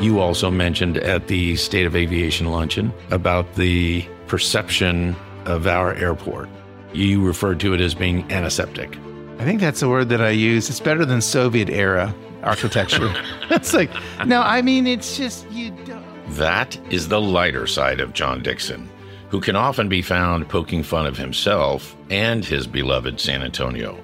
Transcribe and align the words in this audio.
You 0.00 0.18
also 0.20 0.50
mentioned 0.50 0.96
at 0.96 1.28
the 1.28 1.56
State 1.56 1.84
of 1.84 1.94
Aviation 1.94 2.50
luncheon 2.50 2.90
about 3.10 3.54
the 3.56 4.02
perception 4.28 5.14
of 5.44 5.66
our 5.66 5.92
airport. 5.94 6.48
You 6.94 7.22
referred 7.22 7.60
to 7.60 7.74
it 7.74 7.82
as 7.82 7.94
being 7.94 8.30
antiseptic. 8.32 8.96
I 9.38 9.44
think 9.44 9.60
that's 9.60 9.80
the 9.80 9.90
word 9.90 10.08
that 10.08 10.22
I 10.22 10.30
use. 10.30 10.70
It's 10.70 10.80
better 10.80 11.04
than 11.04 11.20
Soviet 11.20 11.68
era 11.68 12.14
architecture. 12.42 13.12
it's 13.50 13.74
like, 13.74 13.90
no, 14.24 14.40
I 14.40 14.62
mean, 14.62 14.86
it's 14.86 15.18
just, 15.18 15.50
you 15.50 15.70
don't. 15.84 16.04
That 16.30 16.78
is 16.90 17.08
the 17.08 17.20
lighter 17.20 17.66
side 17.66 18.00
of 18.00 18.14
John 18.14 18.42
Dickson, 18.42 18.88
who 19.28 19.38
can 19.38 19.54
often 19.54 19.90
be 19.90 20.00
found 20.00 20.48
poking 20.48 20.82
fun 20.82 21.04
of 21.04 21.18
himself 21.18 21.94
and 22.08 22.42
his 22.42 22.66
beloved 22.66 23.20
San 23.20 23.42
Antonio. 23.42 23.98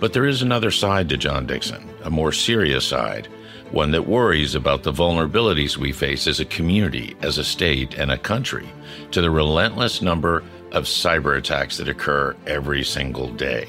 But 0.00 0.14
there 0.14 0.24
is 0.24 0.40
another 0.40 0.70
side 0.70 1.10
to 1.10 1.18
John 1.18 1.46
Dickson, 1.46 1.86
a 2.02 2.10
more 2.10 2.32
serious 2.32 2.86
side, 2.86 3.28
one 3.70 3.90
that 3.90 4.06
worries 4.06 4.54
about 4.54 4.82
the 4.82 4.92
vulnerabilities 4.92 5.76
we 5.76 5.92
face 5.92 6.26
as 6.26 6.40
a 6.40 6.44
community, 6.44 7.16
as 7.22 7.38
a 7.38 7.44
state, 7.44 7.94
and 7.94 8.10
a 8.10 8.18
country 8.18 8.68
to 9.10 9.20
the 9.20 9.30
relentless 9.30 10.02
number 10.02 10.42
of 10.72 10.84
cyber 10.84 11.36
attacks 11.36 11.76
that 11.76 11.88
occur 11.88 12.36
every 12.46 12.84
single 12.84 13.28
day. 13.28 13.68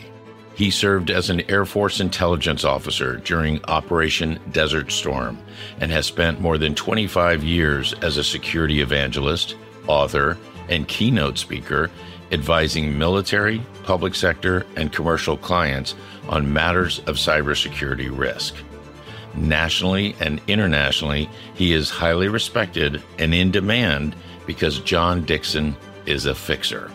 He 0.56 0.72
served 0.72 1.12
as 1.12 1.30
an 1.30 1.42
Air 1.50 1.66
Force 1.66 2.00
intelligence 2.00 2.64
officer 2.64 3.18
during 3.18 3.64
Operation 3.66 4.40
Desert 4.52 4.92
Storm 4.92 5.38
and 5.80 5.92
has 5.92 6.06
spent 6.06 6.40
more 6.40 6.58
than 6.58 6.76
25 6.76 7.44
years 7.44 7.94
as 8.02 8.18
a 8.18 8.24
security 8.24 8.80
evangelist, 8.80 9.58
author, 9.88 10.38
and 10.70 10.88
keynote 10.88 11.38
speaker 11.38 11.92
advising 12.32 12.98
military, 12.98 13.62
public 13.84 14.16
sector, 14.16 14.66
and 14.76 14.92
commercial 14.92 15.38
clients 15.38 15.96
on 16.28 16.52
matters 16.52 17.00
of 17.00 17.18
cybersecurity 17.18 18.10
risk. 18.16 18.56
Nationally 19.38 20.16
and 20.20 20.42
internationally, 20.48 21.30
he 21.56 21.74
is 21.74 21.90
highly 21.90 22.28
respected 22.28 23.02
and 23.20 23.34
in 23.34 23.52
demand 23.52 24.16
because 24.46 24.80
John 24.80 25.24
Dickson 25.26 25.76
is 26.06 26.26
a 26.26 26.36
fixer. 26.36 26.92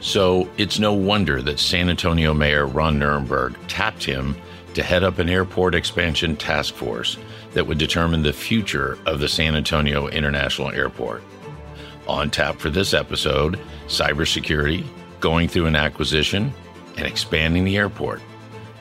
So 0.00 0.48
it's 0.56 0.78
no 0.78 0.92
wonder 0.92 1.42
that 1.42 1.58
San 1.58 1.88
Antonio 1.88 2.34
Mayor 2.34 2.66
Ron 2.66 2.98
Nirenberg 2.98 3.56
tapped 3.68 4.04
him 4.04 4.36
to 4.74 4.82
head 4.82 5.04
up 5.04 5.18
an 5.18 5.28
airport 5.28 5.74
expansion 5.74 6.36
task 6.36 6.74
force 6.74 7.18
that 7.52 7.66
would 7.66 7.78
determine 7.78 8.22
the 8.22 8.32
future 8.32 8.98
of 9.06 9.20
the 9.20 9.28
San 9.28 9.54
Antonio 9.54 10.08
International 10.08 10.70
Airport. 10.70 11.22
On 12.08 12.30
tap 12.30 12.58
for 12.58 12.70
this 12.70 12.94
episode 12.94 13.58
cybersecurity, 13.86 14.84
going 15.20 15.46
through 15.46 15.66
an 15.66 15.76
acquisition, 15.76 16.52
and 16.96 17.06
expanding 17.06 17.64
the 17.64 17.76
airport. 17.76 18.20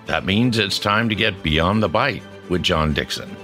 That 0.05 0.25
means 0.25 0.57
it's 0.57 0.79
time 0.79 1.07
to 1.09 1.16
get 1.16 1.44
beyond 1.44 1.81
the 1.81 1.89
bite 1.89 2.23
with 2.52 2.61
John 2.61 2.94
Dickson. 2.94 3.35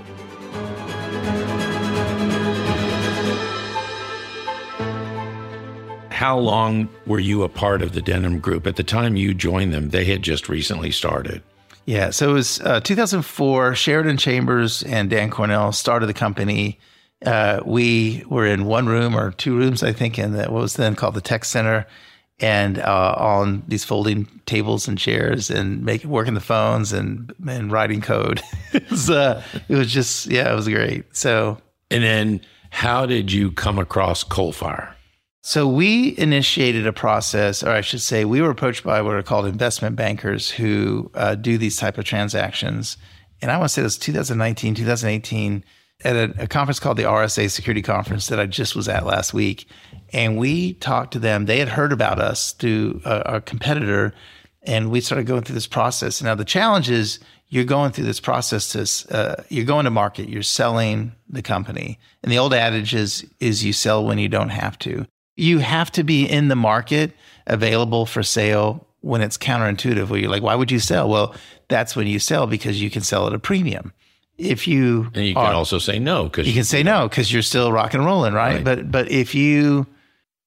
How 6.12 6.38
long 6.38 6.90
were 7.06 7.20
you 7.20 7.44
a 7.44 7.50
part 7.50 7.82
of 7.82 7.94
the 7.94 8.02
Denim 8.02 8.40
Group? 8.40 8.68
At 8.68 8.76
the 8.76 8.84
time 8.84 9.16
you 9.16 9.34
joined 9.34 9.72
them, 9.72 9.90
they 9.90 10.04
had 10.04 10.24
just 10.24 10.50
recently 10.50 10.92
started. 10.92 11.42
Yeah, 11.86 12.10
so 12.10 12.32
it 12.32 12.34
was 12.34 12.60
uh, 12.62 12.82
2004. 12.82 13.76
Sheridan 13.76 14.18
Chambers 14.18 14.84
and 14.84 15.10
Dan 15.10 15.30
Cornell 15.30 15.72
started 15.72 16.08
the 16.08 16.14
company. 16.14 16.80
Uh, 17.26 17.62
we 17.66 18.24
were 18.28 18.46
in 18.46 18.66
one 18.66 18.88
room 18.88 19.16
or 19.16 19.32
two 19.32 19.56
rooms, 19.56 19.84
I 19.84 19.94
think, 19.94 20.20
in 20.20 20.34
the, 20.34 20.44
what 20.46 20.62
was 20.62 20.76
then 20.76 20.96
called 20.96 21.14
the 21.14 21.22
Tech 21.22 21.46
Center, 21.46 21.88
and 22.40 22.78
uh, 22.80 23.16
on 23.18 23.64
these 23.68 23.84
folding 23.84 24.28
tables 24.46 24.88
and 24.88 24.98
chairs, 24.98 25.50
and 25.50 25.84
making 25.84 26.10
working 26.10 26.34
the 26.34 26.40
phones 26.40 26.94
and 26.94 27.34
and 27.48 27.72
writing 27.72 28.02
code. 28.02 28.42
it 28.74 28.90
was 28.90 29.10
uh, 29.10 29.42
it 29.68 29.76
was 29.76 29.92
just 29.92 30.28
yeah, 30.28 30.52
it 30.52 30.56
was 30.56 30.68
great. 30.68 31.06
So 31.16 31.58
and 31.90 32.04
then 32.04 32.42
how 32.70 33.06
did 33.06 33.32
you 33.32 33.52
come 33.52 33.80
across 33.80 34.24
Coalfire? 34.24 34.94
So 35.42 35.66
we 35.66 36.18
initiated 36.18 36.86
a 36.86 36.92
process, 36.92 37.64
or 37.64 37.70
I 37.70 37.80
should 37.80 38.02
say, 38.02 38.26
we 38.26 38.42
were 38.42 38.50
approached 38.50 38.84
by 38.84 39.02
what 39.02 39.16
are 39.16 39.24
called 39.24 39.46
investment 39.46 39.96
bankers 39.96 40.52
who 40.52 41.10
uh, 41.14 41.36
do 41.36 41.58
these 41.58 41.78
type 41.78 41.98
of 41.98 42.04
transactions. 42.04 42.98
And 43.42 43.50
I 43.50 43.58
want 43.58 43.70
to 43.70 43.74
say 43.76 43.82
it 43.82 43.86
was 43.86 43.98
2019, 43.98 44.76
2018, 44.76 45.64
at 46.04 46.16
a, 46.16 46.44
a, 46.44 46.48
conference 46.48 46.80
called 46.80 46.98
the 46.98 47.04
RSA 47.04 47.50
Security 47.50 47.82
Conference 47.82 48.28
that 48.28 48.40
I 48.40 48.46
just 48.46 48.76
was 48.76 48.88
at 48.88 49.06
last 49.06 49.34
week. 49.34 49.68
And 50.14 50.38
we 50.38 50.74
talked 50.74 51.14
to 51.14 51.20
them. 51.20 51.46
They 51.46 51.60
had 51.60 51.70
heard 51.70 51.92
about 51.92 52.20
us 52.20 52.54
through 52.54 53.02
a, 53.04 53.36
a 53.36 53.42
competitor, 53.42 54.14
and 54.64 54.92
we 54.92 55.02
started 55.02 55.26
going 55.26 55.44
through 55.44 55.56
this 55.56 55.68
process. 55.68 56.22
Now 56.22 56.36
the 56.36 56.46
challenge 56.46 56.90
is 56.90 57.20
you're 57.50 57.64
going 57.64 57.92
through 57.92 58.06
this 58.06 58.20
process 58.20 58.72
to 58.74 59.16
uh, 59.16 59.44
you're 59.50 59.66
going 59.66 59.86
to 59.86 59.92
market, 59.92 60.30
you're 60.30 60.44
selling 60.44 61.14
the 61.30 61.42
company, 61.42 62.00
and 62.22 62.32
the 62.32 62.38
old 62.38 62.54
adage 62.54 62.94
is 62.94 63.26
is 63.40 63.64
you 63.64 63.74
sell 63.74 64.06
when 64.06 64.18
you 64.18 64.30
don't 64.30 64.50
have 64.50 64.78
to 64.80 65.06
you 65.38 65.60
have 65.60 65.92
to 65.92 66.04
be 66.04 66.26
in 66.26 66.50
the 66.50 66.56
market 66.56 67.14
available 67.46 68.06
for 68.06 68.24
sale 68.24 68.86
when 69.02 69.22
it's 69.22 69.38
counterintuitive 69.38 70.10
where 70.10 70.20
you're 70.20 70.30
like 70.30 70.44
why 70.44 70.56
would 70.56 70.72
you 70.72 70.80
sell 70.80 71.08
well 71.08 71.34
that's 71.70 71.96
when 71.96 72.08
you 72.08 72.20
sell 72.20 72.48
because 72.48 72.82
you 72.82 72.90
can 72.90 73.02
sell 73.02 73.28
at 73.28 73.34
a 73.34 73.40
premium 73.40 73.94
if 74.38 74.68
you 74.68 75.10
and 75.14 75.26
you 75.26 75.34
can 75.34 75.54
also 75.54 75.80
say 75.80 76.00
no 76.00 76.26
because 76.26 76.48
you 76.48 76.54
can 76.54 76.64
say 76.64 76.84
no 76.84 77.08
because 77.08 77.32
you're 77.32 77.42
still 77.42 77.72
rock 77.72 77.94
and 77.94 78.06
rolling 78.06 78.34
right? 78.34 78.56
right? 78.56 78.64
but 78.64 78.92
but 78.92 79.10
if 79.10 79.34
you 79.34 79.88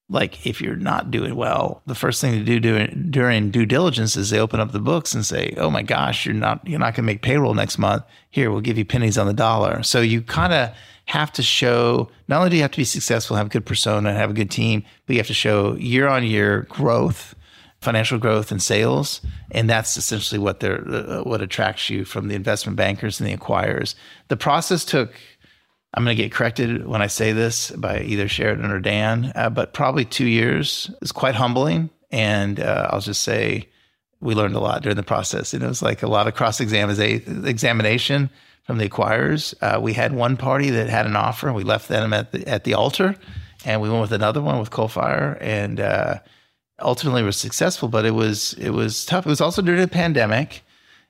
like 0.09 0.45
if 0.45 0.61
you're 0.61 0.75
not 0.75 1.11
doing 1.11 1.35
well 1.35 1.81
the 1.85 1.95
first 1.95 2.21
thing 2.21 2.33
to 2.33 2.43
do 2.43 2.59
during, 2.59 3.07
during 3.09 3.51
due 3.51 3.65
diligence 3.65 4.15
is 4.15 4.29
they 4.29 4.39
open 4.39 4.59
up 4.59 4.71
the 4.71 4.79
books 4.79 5.13
and 5.13 5.25
say 5.25 5.53
oh 5.57 5.69
my 5.69 5.81
gosh 5.81 6.25
you're 6.25 6.35
not 6.35 6.65
you're 6.65 6.79
not 6.79 6.93
going 6.95 7.03
to 7.03 7.13
make 7.13 7.21
payroll 7.21 7.53
next 7.53 7.77
month 7.77 8.03
here 8.29 8.49
we'll 8.49 8.61
give 8.61 8.77
you 8.77 8.85
pennies 8.85 9.17
on 9.17 9.27
the 9.27 9.33
dollar 9.33 9.83
so 9.83 9.99
you 9.99 10.21
kind 10.21 10.53
of 10.53 10.73
have 11.11 11.31
to 11.33 11.43
show 11.43 12.09
not 12.27 12.37
only 12.37 12.49
do 12.49 12.55
you 12.55 12.61
have 12.61 12.71
to 12.71 12.77
be 12.77 12.85
successful, 12.85 13.35
have 13.35 13.47
a 13.47 13.49
good 13.49 13.65
persona, 13.65 14.13
have 14.13 14.29
a 14.29 14.33
good 14.33 14.49
team, 14.49 14.83
but 15.05 15.13
you 15.13 15.19
have 15.19 15.27
to 15.27 15.33
show 15.33 15.75
year 15.75 16.07
on 16.07 16.23
year 16.23 16.61
growth, 16.69 17.35
financial 17.81 18.19
growth, 18.19 18.51
and 18.51 18.61
sales. 18.61 19.21
And 19.51 19.69
that's 19.69 19.97
essentially 19.97 20.39
what 20.39 20.59
they're 20.59 20.87
uh, 20.87 21.23
what 21.23 21.41
attracts 21.41 21.89
you 21.89 22.05
from 22.05 22.27
the 22.27 22.35
investment 22.35 22.77
bankers 22.77 23.19
and 23.19 23.29
the 23.29 23.35
acquirers. 23.35 23.95
The 24.29 24.37
process 24.37 24.85
took. 24.85 25.13
I'm 25.93 26.05
going 26.05 26.15
to 26.15 26.23
get 26.23 26.31
corrected 26.31 26.87
when 26.87 27.01
I 27.01 27.07
say 27.07 27.33
this 27.33 27.69
by 27.71 27.99
either 27.99 28.29
Sheridan 28.29 28.71
or 28.71 28.79
Dan, 28.79 29.33
uh, 29.35 29.49
but 29.49 29.73
probably 29.73 30.05
two 30.05 30.27
years. 30.27 30.89
It's 31.01 31.11
quite 31.11 31.35
humbling, 31.35 31.89
and 32.11 32.61
uh, 32.61 32.87
I'll 32.91 33.01
just 33.01 33.23
say 33.23 33.67
we 34.21 34.33
learned 34.33 34.55
a 34.55 34.61
lot 34.61 34.83
during 34.83 34.95
the 34.95 35.03
process. 35.03 35.53
And 35.53 35.61
it 35.61 35.67
was 35.67 35.81
like 35.81 36.01
a 36.01 36.07
lot 36.07 36.27
of 36.27 36.35
cross 36.35 36.61
examination 36.61 38.29
from 38.63 38.77
the 38.77 38.87
acquirers. 38.87 39.53
Uh, 39.61 39.81
we 39.81 39.91
had 39.91 40.13
one 40.13 40.37
party 40.37 40.69
that 40.69 40.87
had 40.87 41.05
an 41.07 41.17
offer, 41.17 41.47
and 41.47 41.55
we 41.57 41.63
left 41.63 41.89
them 41.89 42.13
at 42.13 42.31
the 42.31 42.47
at 42.47 42.63
the 42.63 42.73
altar, 42.73 43.15
and 43.65 43.81
we 43.81 43.89
went 43.89 44.01
with 44.01 44.13
another 44.13 44.41
one 44.41 44.59
with 44.59 44.69
Coalfire, 44.69 45.37
and 45.41 45.81
uh, 45.81 46.19
ultimately 46.81 47.23
was 47.23 47.37
successful. 47.37 47.87
But 47.87 48.05
it 48.05 48.11
was 48.11 48.53
it 48.53 48.71
was 48.71 49.05
tough. 49.05 49.25
It 49.25 49.29
was 49.29 49.41
also 49.41 49.61
during 49.61 49.81
a 49.81 49.87
pandemic, 49.87 50.63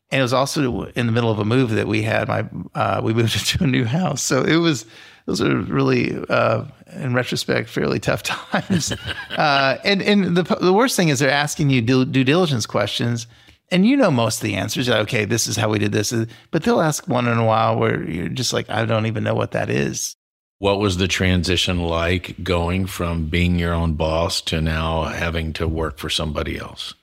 and 0.10 0.20
it 0.20 0.24
was 0.24 0.34
also 0.34 0.86
in 0.96 1.06
the 1.06 1.12
middle 1.12 1.32
of 1.32 1.40
a 1.40 1.46
move 1.46 1.72
that 1.72 1.88
we 1.88 2.04
had. 2.04 2.28
My 2.28 2.46
uh, 2.76 3.02
we 3.04 3.14
moved 3.20 3.36
into 3.36 3.64
a 3.64 3.68
new 3.68 3.86
house, 3.86 4.22
so 4.22 4.44
it 4.44 4.58
was 4.58 4.86
those 5.26 5.42
are 5.42 5.56
really, 5.56 6.18
uh, 6.30 6.66
in 6.94 7.14
retrospect, 7.14 7.70
fairly 7.70 8.00
tough 8.00 8.24
times. 8.24 8.92
uh, 9.38 9.78
and 9.84 10.02
and 10.02 10.36
the 10.36 10.44
the 10.62 10.74
worst 10.74 10.96
thing 10.96 11.10
is 11.10 11.20
they're 11.20 11.30
asking 11.30 11.70
you 11.70 11.82
due, 11.82 12.06
due 12.06 12.24
diligence 12.24 12.66
questions 12.66 13.28
and 13.72 13.86
you 13.86 13.96
know 13.96 14.12
most 14.12 14.38
of 14.38 14.44
the 14.44 14.56
answers. 14.56 14.90
Okay, 14.90 15.26
this 15.26 15.48
is 15.48 15.56
how 15.56 15.70
we 15.70 15.80
did 15.80 15.94
this. 15.94 16.14
But 16.52 16.64
they'll 16.64 16.82
ask 16.82 17.08
one 17.08 17.28
in 17.28 17.38
a 17.38 17.46
while 17.46 17.78
where 17.78 18.04
you're 18.04 18.28
just 18.28 18.54
like, 18.54 18.70
I 18.70 18.86
don't 18.86 19.06
even 19.06 19.24
know 19.24 19.34
what 19.34 19.52
that 19.52 19.70
is. 19.70 20.16
What 20.62 20.80
was 20.80 20.98
the 20.98 21.08
transition 21.08 21.80
like 21.80 22.36
going 22.44 22.86
from 22.86 23.26
being 23.26 23.58
your 23.58 23.74
own 23.74 23.96
boss 23.96 24.42
to 24.42 24.62
now 24.62 25.06
having 25.06 25.54
to 25.54 25.68
work 25.68 25.98
for 25.98 26.08
somebody 26.08 26.60
else? 26.60 26.94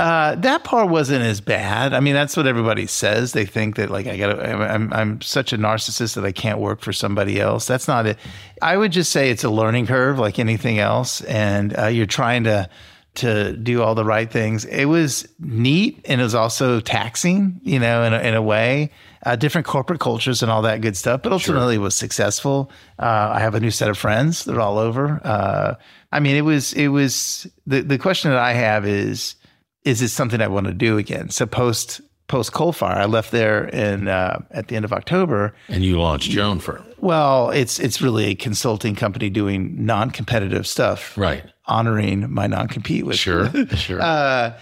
Uh, 0.00 0.34
that 0.34 0.64
part 0.64 0.88
wasn't 0.88 1.22
as 1.22 1.40
bad. 1.40 1.94
I 1.94 2.00
mean, 2.00 2.14
that's 2.14 2.36
what 2.36 2.48
everybody 2.48 2.88
says. 2.88 3.34
They 3.34 3.46
think 3.46 3.76
that 3.76 3.88
like 3.88 4.08
I 4.08 4.16
got 4.16 4.44
I'm 4.44 4.92
I'm 4.92 5.20
such 5.20 5.52
a 5.52 5.58
narcissist 5.58 6.16
that 6.16 6.24
I 6.24 6.32
can't 6.32 6.58
work 6.58 6.80
for 6.80 6.92
somebody 6.92 7.40
else. 7.40 7.68
That's 7.68 7.86
not 7.86 8.04
it. 8.04 8.18
I 8.62 8.76
would 8.76 8.90
just 8.90 9.12
say 9.12 9.30
it's 9.30 9.44
a 9.44 9.50
learning 9.50 9.86
curve, 9.86 10.18
like 10.18 10.40
anything 10.40 10.80
else, 10.80 11.20
and 11.20 11.78
uh, 11.78 11.86
you're 11.86 12.04
trying 12.04 12.42
to 12.44 12.68
to 13.16 13.56
do 13.56 13.82
all 13.82 13.94
the 13.94 14.04
right 14.04 14.30
things. 14.30 14.64
It 14.64 14.86
was 14.86 15.26
neat 15.40 16.00
and 16.04 16.20
it 16.20 16.24
was 16.24 16.34
also 16.34 16.80
taxing, 16.80 17.60
you 17.62 17.78
know, 17.78 18.04
in 18.04 18.14
a, 18.14 18.18
in 18.20 18.34
a 18.34 18.42
way. 18.42 18.90
Uh, 19.24 19.34
different 19.34 19.66
corporate 19.66 19.98
cultures 19.98 20.42
and 20.42 20.50
all 20.50 20.62
that 20.62 20.80
good 20.80 20.96
stuff, 20.96 21.22
but 21.22 21.32
ultimately 21.32 21.74
sure. 21.74 21.82
was 21.82 21.96
successful. 21.96 22.70
Uh, 23.00 23.32
I 23.34 23.40
have 23.40 23.56
a 23.56 23.60
new 23.60 23.72
set 23.72 23.90
of 23.90 23.98
friends; 23.98 24.44
they're 24.44 24.60
all 24.60 24.78
over. 24.78 25.20
Uh, 25.24 25.74
I 26.12 26.20
mean, 26.20 26.36
it 26.36 26.42
was 26.42 26.72
it 26.72 26.88
was 26.88 27.46
the 27.66 27.80
the 27.80 27.98
question 27.98 28.30
that 28.30 28.38
I 28.38 28.52
have 28.52 28.86
is 28.86 29.34
is 29.84 30.02
it 30.02 30.08
something 30.08 30.40
I 30.40 30.46
want 30.46 30.68
to 30.68 30.72
do 30.72 30.98
again? 30.98 31.30
So 31.30 31.46
post 31.46 32.00
post 32.28 32.52
Coalfire, 32.52 32.96
I 32.96 33.06
left 33.06 33.32
there 33.32 33.66
in 33.68 34.06
uh, 34.06 34.40
at 34.50 34.68
the 34.68 34.76
end 34.76 34.84
of 34.84 34.92
October, 34.92 35.54
and 35.68 35.82
you 35.82 36.00
launched 36.00 36.32
your 36.32 36.44
own 36.44 36.60
firm. 36.60 36.84
Well, 36.98 37.50
it's 37.50 37.80
it's 37.80 38.00
really 38.00 38.26
a 38.26 38.34
consulting 38.34 38.94
company 38.94 39.30
doing 39.30 39.84
non 39.84 40.10
competitive 40.10 40.66
stuff, 40.66 41.18
right? 41.18 41.44
Honoring 41.68 42.32
my 42.32 42.46
non 42.46 42.66
compete 42.68 43.04
with 43.04 43.16
sure, 43.16 43.50
sure. 43.76 44.00
Uh, 44.00 44.58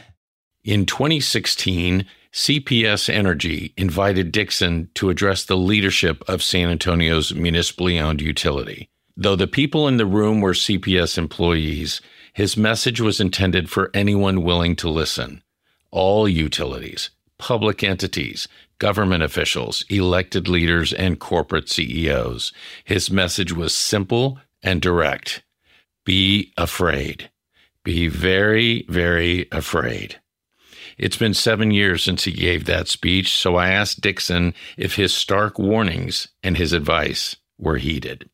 in 0.65 0.85
2016, 0.85 2.05
CPS 2.33 3.09
Energy 3.09 3.73
invited 3.77 4.33
Dickson 4.33 4.91
to 4.95 5.09
address 5.09 5.45
the 5.45 5.57
leadership 5.57 6.23
of 6.29 6.43
San 6.43 6.69
Antonio's 6.69 7.33
municipally 7.33 7.99
owned 7.99 8.21
utility. 8.21 8.91
Though 9.17 9.37
the 9.37 9.47
people 9.47 9.89
in 9.89 9.97
the 9.97 10.05
room 10.05 10.41
were 10.41 10.53
CPS 10.53 11.17
employees, 11.17 12.03
his 12.35 12.57
message 12.57 13.01
was 13.01 13.21
intended 13.21 13.71
for 13.71 13.91
anyone 13.95 14.43
willing 14.43 14.77
to 14.77 14.91
listen. 14.91 15.43
All 15.91 16.29
utilities, 16.29 17.09
public 17.39 17.83
entities, 17.83 18.49
government 18.79 19.23
officials, 19.23 19.87
elected 19.89 20.49
leaders, 20.49 20.93
and 20.93 21.19
corporate 21.19 21.71
CEOs. 21.71 22.53
His 22.85 23.11
message 23.11 23.53
was 23.53 23.73
simple 23.73 24.39
and 24.63 24.83
direct 24.83 25.43
Be 26.07 26.55
afraid. 26.57 27.31
Be 27.85 28.09
very, 28.09 28.87
very 28.89 29.49
afraid. 29.53 30.21
It's 30.97 31.17
been 31.17 31.35
seven 31.35 31.73
years 31.73 32.03
since 32.03 32.25
he 32.25 32.33
gave 32.33 32.65
that 32.65 32.89
speech, 32.89 33.35
so 33.35 33.57
I 33.57 33.69
asked 33.69 34.01
Dickson 34.01 34.55
if 34.79 34.95
his 34.95 35.13
stark 35.13 35.59
warnings 35.59 36.29
and 36.43 36.57
his 36.57 36.73
advice 36.73 37.37
were 37.59 37.77
heeded. 37.77 38.31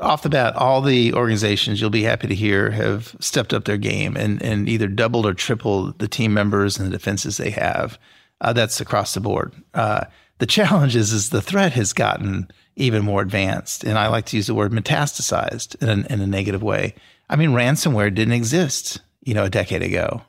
Off 0.00 0.22
the 0.22 0.28
bat, 0.28 0.56
all 0.56 0.82
the 0.82 1.14
organizations 1.14 1.80
you'll 1.80 1.90
be 1.90 2.02
happy 2.02 2.26
to 2.26 2.34
hear 2.34 2.70
have 2.70 3.14
stepped 3.20 3.54
up 3.54 3.64
their 3.64 3.76
game 3.76 4.16
and, 4.16 4.42
and 4.42 4.68
either 4.68 4.88
doubled 4.88 5.26
or 5.26 5.34
tripled 5.34 5.98
the 5.98 6.08
team 6.08 6.34
members 6.34 6.78
and 6.78 6.86
the 6.88 6.96
defenses 6.96 7.36
they 7.36 7.50
have. 7.50 7.98
Uh, 8.40 8.52
that's 8.52 8.80
across 8.80 9.14
the 9.14 9.20
board. 9.20 9.52
Uh, 9.74 10.04
the 10.40 10.46
challenge 10.46 10.96
is, 10.96 11.12
is 11.12 11.30
the 11.30 11.42
threat 11.42 11.74
has 11.74 11.92
gotten 11.92 12.50
even 12.74 13.04
more 13.04 13.20
advanced. 13.20 13.84
And 13.84 13.98
I 13.98 14.08
like 14.08 14.24
to 14.26 14.36
use 14.36 14.46
the 14.46 14.54
word 14.54 14.72
metastasized 14.72 15.80
in 15.82 15.88
a, 15.88 16.12
in 16.12 16.20
a 16.20 16.26
negative 16.26 16.62
way. 16.62 16.94
I 17.28 17.36
mean, 17.36 17.50
ransomware 17.50 18.12
didn't 18.12 18.32
exist, 18.32 19.00
you 19.22 19.34
know, 19.34 19.44
a 19.44 19.50
decade 19.50 19.82
ago. 19.82 20.22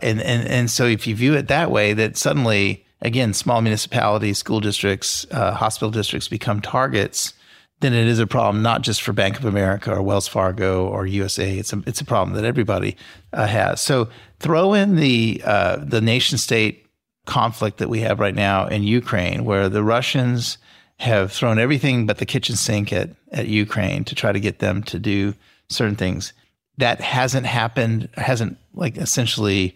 And, 0.00 0.20
and, 0.20 0.46
and 0.48 0.70
so 0.70 0.86
if 0.86 1.06
you 1.06 1.14
view 1.14 1.34
it 1.34 1.46
that 1.48 1.70
way, 1.70 1.92
that 1.92 2.16
suddenly, 2.16 2.84
again, 3.00 3.32
small 3.32 3.62
municipalities, 3.62 4.38
school 4.38 4.58
districts, 4.58 5.24
uh, 5.30 5.52
hospital 5.52 5.90
districts 5.90 6.26
become 6.26 6.60
targets, 6.60 7.32
then 7.78 7.92
it 7.92 8.08
is 8.08 8.18
a 8.18 8.26
problem, 8.26 8.60
not 8.60 8.82
just 8.82 9.02
for 9.02 9.12
Bank 9.12 9.38
of 9.38 9.44
America 9.44 9.94
or 9.94 10.02
Wells 10.02 10.26
Fargo 10.26 10.86
or 10.86 11.06
USA. 11.06 11.56
It's 11.56 11.72
a, 11.72 11.80
it's 11.86 12.00
a 12.00 12.04
problem 12.04 12.34
that 12.36 12.44
everybody 12.44 12.96
uh, 13.32 13.46
has. 13.46 13.80
So 13.80 14.08
throw 14.40 14.74
in 14.74 14.96
the, 14.96 15.40
uh, 15.44 15.76
the 15.76 16.00
nation 16.00 16.38
state 16.38 16.83
conflict 17.24 17.78
that 17.78 17.88
we 17.88 18.00
have 18.00 18.20
right 18.20 18.34
now 18.34 18.66
in 18.66 18.82
Ukraine, 18.82 19.44
where 19.44 19.68
the 19.68 19.82
Russians 19.82 20.58
have 20.98 21.32
thrown 21.32 21.58
everything 21.58 22.06
but 22.06 22.18
the 22.18 22.26
kitchen 22.26 22.56
sink 22.56 22.92
at, 22.92 23.10
at 23.32 23.48
Ukraine 23.48 24.04
to 24.04 24.14
try 24.14 24.32
to 24.32 24.40
get 24.40 24.58
them 24.58 24.82
to 24.84 24.98
do 24.98 25.34
certain 25.68 25.96
things. 25.96 26.32
That 26.78 27.00
hasn't 27.00 27.46
happened, 27.46 28.08
hasn't 28.16 28.58
like 28.74 28.96
essentially 28.96 29.74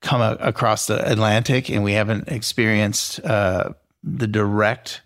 come 0.00 0.20
a, 0.20 0.36
across 0.40 0.86
the 0.86 1.10
Atlantic, 1.10 1.68
and 1.68 1.84
we 1.84 1.92
haven't 1.92 2.28
experienced 2.28 3.20
uh, 3.24 3.70
the 4.02 4.26
direct 4.26 5.02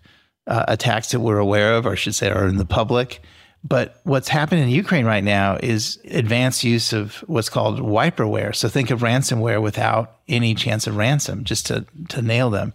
uh, 0.47 0.65
attacks 0.67 1.11
that 1.11 1.19
we're 1.19 1.37
aware 1.39 1.75
of, 1.75 1.85
or 1.85 1.91
I 1.91 1.95
should 1.95 2.15
say, 2.15 2.29
are 2.29 2.47
in 2.47 2.57
the 2.57 2.65
public. 2.65 3.21
But 3.67 3.99
what's 4.03 4.27
happening 4.27 4.65
in 4.65 4.69
Ukraine 4.69 5.05
right 5.05 5.23
now 5.23 5.57
is 5.61 5.97
advanced 6.05 6.63
use 6.63 6.93
of 6.93 7.15
what's 7.25 7.49
called 7.49 7.79
wiperware. 7.79 8.55
So 8.55 8.69
think 8.69 8.91
of 8.91 8.99
ransomware 8.99 9.59
without 9.59 10.17
any 10.27 10.53
chance 10.53 10.85
of 10.85 10.95
ransom, 10.95 11.43
just 11.43 11.65
to 11.67 11.85
to 12.09 12.21
nail 12.21 12.51
them. 12.51 12.73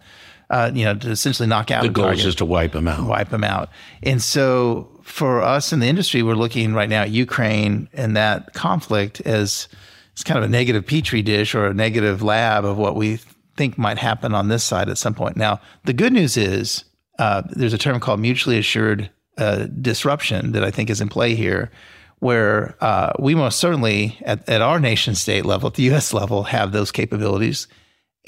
Uh, 0.51 0.69
you 0.75 0.85
know, 0.85 0.97
to 0.97 1.11
essentially 1.11 1.49
knock 1.49 1.71
out 1.71 1.85
the 1.85 1.89
goal 1.89 2.07
target, 2.07 2.19
is 2.19 2.25
just 2.25 2.39
to 2.39 2.45
wipe 2.45 2.73
them 2.73 2.89
out. 2.89 3.07
Wipe 3.07 3.29
them 3.29 3.45
out. 3.45 3.69
And 4.03 4.21
so 4.21 4.91
for 5.05 5.43
us 5.43 5.73
in 5.73 5.79
the 5.79 5.87
industry, 5.87 6.25
we're 6.25 6.35
looking 6.35 6.75
right 6.75 6.89
now 6.89 7.03
at 7.03 7.11
Ukraine 7.11 7.89
and 7.93 8.17
that 8.17 8.53
conflict 8.53 9.21
as 9.21 9.69
it's 10.13 10.25
kind 10.25 10.39
of 10.39 10.45
a 10.45 10.49
negative 10.49 10.85
petri 10.85 11.23
dish 11.23 11.55
or 11.55 11.69
a 11.69 11.75
negative 11.75 12.21
lab 12.21 12.65
of 12.65 12.79
what 12.79 12.97
we 12.97 13.21
think 13.57 13.79
might 13.79 13.99
happen 13.99 14.35
on 14.35 14.49
this 14.49 14.65
side 14.65 14.89
at 14.89 14.99
some 14.99 15.15
point. 15.15 15.37
Now, 15.37 15.61
the 15.85 15.93
good 15.93 16.13
news 16.13 16.37
is 16.37 16.83
uh, 17.21 17.43
there's 17.51 17.73
a 17.73 17.79
term 17.79 18.01
called 18.01 18.19
mutually 18.19 18.59
assured 18.59 19.09
uh, 19.41 19.67
disruption 19.81 20.53
that 20.53 20.63
I 20.63 20.71
think 20.71 20.91
is 20.91 21.01
in 21.01 21.09
play 21.09 21.35
here, 21.35 21.71
where 22.19 22.77
uh, 22.81 23.13
we 23.19 23.35
most 23.35 23.59
certainly 23.59 24.19
at, 24.23 24.47
at 24.49 24.61
our 24.61 24.79
nation 24.79 25.15
state 25.15 25.45
level, 25.45 25.69
at 25.69 25.75
the 25.75 25.85
U.S. 25.85 26.13
level, 26.13 26.45
have 26.45 26.73
those 26.73 26.93
capabilities, 26.93 27.67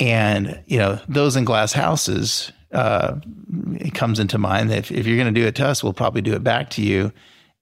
and 0.01 0.61
you 0.67 0.79
know 0.79 0.99
those 1.09 1.37
in 1.37 1.45
glass 1.45 1.73
houses. 1.73 2.51
Uh, 2.73 3.21
it 3.75 3.93
comes 3.93 4.19
into 4.19 4.39
mind 4.39 4.71
that 4.71 4.79
if, 4.79 4.91
if 4.91 5.07
you're 5.07 5.19
going 5.19 5.33
to 5.33 5.41
do 5.41 5.47
it 5.47 5.55
to 5.57 5.67
us, 5.67 5.85
we'll 5.85 5.93
probably 5.93 6.23
do 6.23 6.33
it 6.33 6.43
back 6.43 6.71
to 6.71 6.83
you. 6.83 7.13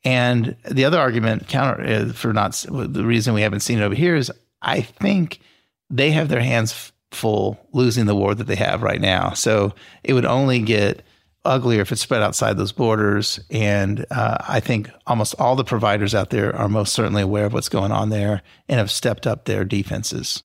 And 0.05 0.57
the 0.71 0.85
other 0.85 0.99
argument 0.99 1.49
counter 1.49 1.83
uh, 1.83 2.13
for 2.13 2.33
not 2.33 2.53
the 2.69 3.05
reason 3.05 3.35
we 3.35 3.43
haven't 3.43 3.61
seen 3.61 3.81
it 3.81 3.83
over 3.83 3.95
here 3.95 4.15
is 4.15 4.31
I 4.63 4.81
think 4.81 5.41
they 5.91 6.13
have 6.13 6.29
their 6.29 6.41
hands 6.41 6.93
full 7.11 7.59
losing 7.73 8.07
the 8.07 8.15
war 8.15 8.35
that 8.35 8.47
they 8.47 8.57
have 8.57 8.83
right 8.83 9.01
now. 9.01 9.33
So 9.33 9.75
it 10.05 10.13
would 10.13 10.25
only 10.25 10.61
get 10.61 11.03
uglier 11.45 11.81
if 11.81 11.93
it's 11.93 12.01
spread 12.01 12.23
outside 12.23 12.57
those 12.57 12.73
borders. 12.73 13.41
And 13.51 14.05
uh, 14.11 14.39
I 14.47 14.61
think 14.61 14.91
almost 15.07 15.35
all 15.39 15.57
the 15.57 15.65
providers 15.65 16.15
out 16.15 16.31
there 16.31 16.55
are 16.55 16.69
most 16.69 16.93
certainly 16.93 17.23
aware 17.23 17.47
of 17.47 17.53
what's 17.53 17.69
going 17.69 17.93
on 17.93 18.11
there 18.11 18.43
and 18.69 18.79
have 18.79 18.91
stepped 18.91 19.27
up 19.27 19.45
their 19.45 19.65
defenses. 19.65 20.43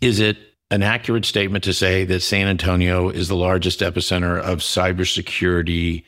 Is 0.00 0.20
it 0.20 0.38
an 0.70 0.82
accurate 0.82 1.24
statement 1.24 1.64
to 1.64 1.72
say 1.72 2.04
that 2.04 2.20
San 2.20 2.46
Antonio 2.46 3.08
is 3.08 3.28
the 3.28 3.36
largest 3.36 3.80
epicenter 3.80 4.38
of 4.38 4.58
cybersecurity 4.58 6.04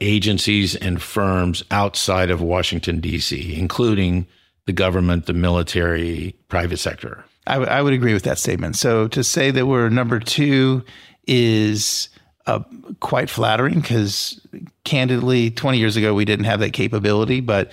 agencies 0.00 0.74
and 0.74 1.00
firms 1.00 1.62
outside 1.70 2.30
of 2.30 2.40
Washington, 2.40 3.00
D.C., 3.00 3.54
including 3.56 4.26
the 4.66 4.72
government, 4.72 5.26
the 5.26 5.32
military, 5.32 6.34
private 6.48 6.78
sector? 6.78 7.24
I, 7.46 7.54
w- 7.54 7.70
I 7.70 7.82
would 7.82 7.92
agree 7.92 8.12
with 8.12 8.24
that 8.24 8.38
statement. 8.38 8.76
So 8.76 9.08
to 9.08 9.22
say 9.22 9.50
that 9.50 9.66
we're 9.66 9.88
number 9.88 10.18
two 10.18 10.84
is 11.26 12.08
uh, 12.50 12.62
quite 13.00 13.30
flattering 13.30 13.80
because 13.80 14.40
candidly, 14.84 15.50
20 15.50 15.78
years 15.78 15.96
ago, 15.96 16.14
we 16.14 16.24
didn't 16.24 16.46
have 16.46 16.60
that 16.60 16.72
capability. 16.72 17.40
But 17.40 17.70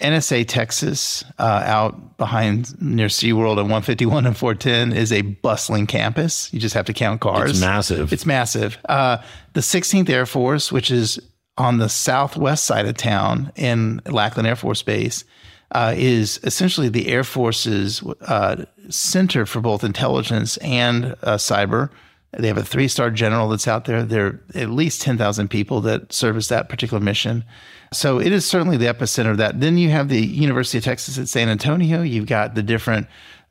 NSA 0.00 0.46
Texas, 0.46 1.24
uh, 1.38 1.62
out 1.64 2.16
behind 2.18 2.80
near 2.80 3.08
SeaWorld 3.08 3.52
on 3.52 3.64
151 3.64 4.26
and 4.26 4.36
410, 4.36 4.96
is 4.96 5.12
a 5.12 5.22
bustling 5.22 5.86
campus. 5.86 6.52
You 6.52 6.60
just 6.60 6.74
have 6.74 6.86
to 6.86 6.92
count 6.92 7.20
cars. 7.20 7.50
It's 7.50 7.60
massive. 7.60 8.12
It's 8.12 8.26
massive. 8.26 8.78
Uh, 8.88 9.18
the 9.54 9.60
16th 9.60 10.08
Air 10.08 10.26
Force, 10.26 10.70
which 10.70 10.90
is 10.90 11.18
on 11.56 11.78
the 11.78 11.88
southwest 11.88 12.64
side 12.64 12.86
of 12.86 12.96
town 12.96 13.50
in 13.56 14.00
Lackland 14.06 14.46
Air 14.46 14.56
Force 14.56 14.82
Base, 14.82 15.24
uh, 15.72 15.94
is 15.96 16.38
essentially 16.44 16.88
the 16.88 17.08
Air 17.08 17.24
Force's 17.24 18.02
uh, 18.22 18.64
center 18.88 19.44
for 19.46 19.60
both 19.60 19.82
intelligence 19.82 20.56
and 20.58 21.06
uh, 21.22 21.36
cyber. 21.36 21.90
They 22.32 22.48
have 22.48 22.58
a 22.58 22.64
three 22.64 22.88
star 22.88 23.10
general 23.10 23.48
that's 23.48 23.66
out 23.66 23.86
there. 23.86 24.02
There 24.02 24.26
are 24.26 24.40
at 24.54 24.70
least 24.70 25.00
10,000 25.00 25.48
people 25.48 25.80
that 25.82 26.12
service 26.12 26.48
that 26.48 26.68
particular 26.68 27.02
mission. 27.02 27.44
So 27.92 28.20
it 28.20 28.32
is 28.32 28.44
certainly 28.44 28.76
the 28.76 28.84
epicenter 28.84 29.30
of 29.30 29.38
that. 29.38 29.60
Then 29.60 29.78
you 29.78 29.88
have 29.90 30.10
the 30.10 30.20
University 30.20 30.78
of 30.78 30.84
Texas 30.84 31.18
at 31.18 31.28
San 31.28 31.48
Antonio. 31.48 32.02
You've 32.02 32.26
got 32.26 32.54
the 32.54 32.62
different 32.62 33.06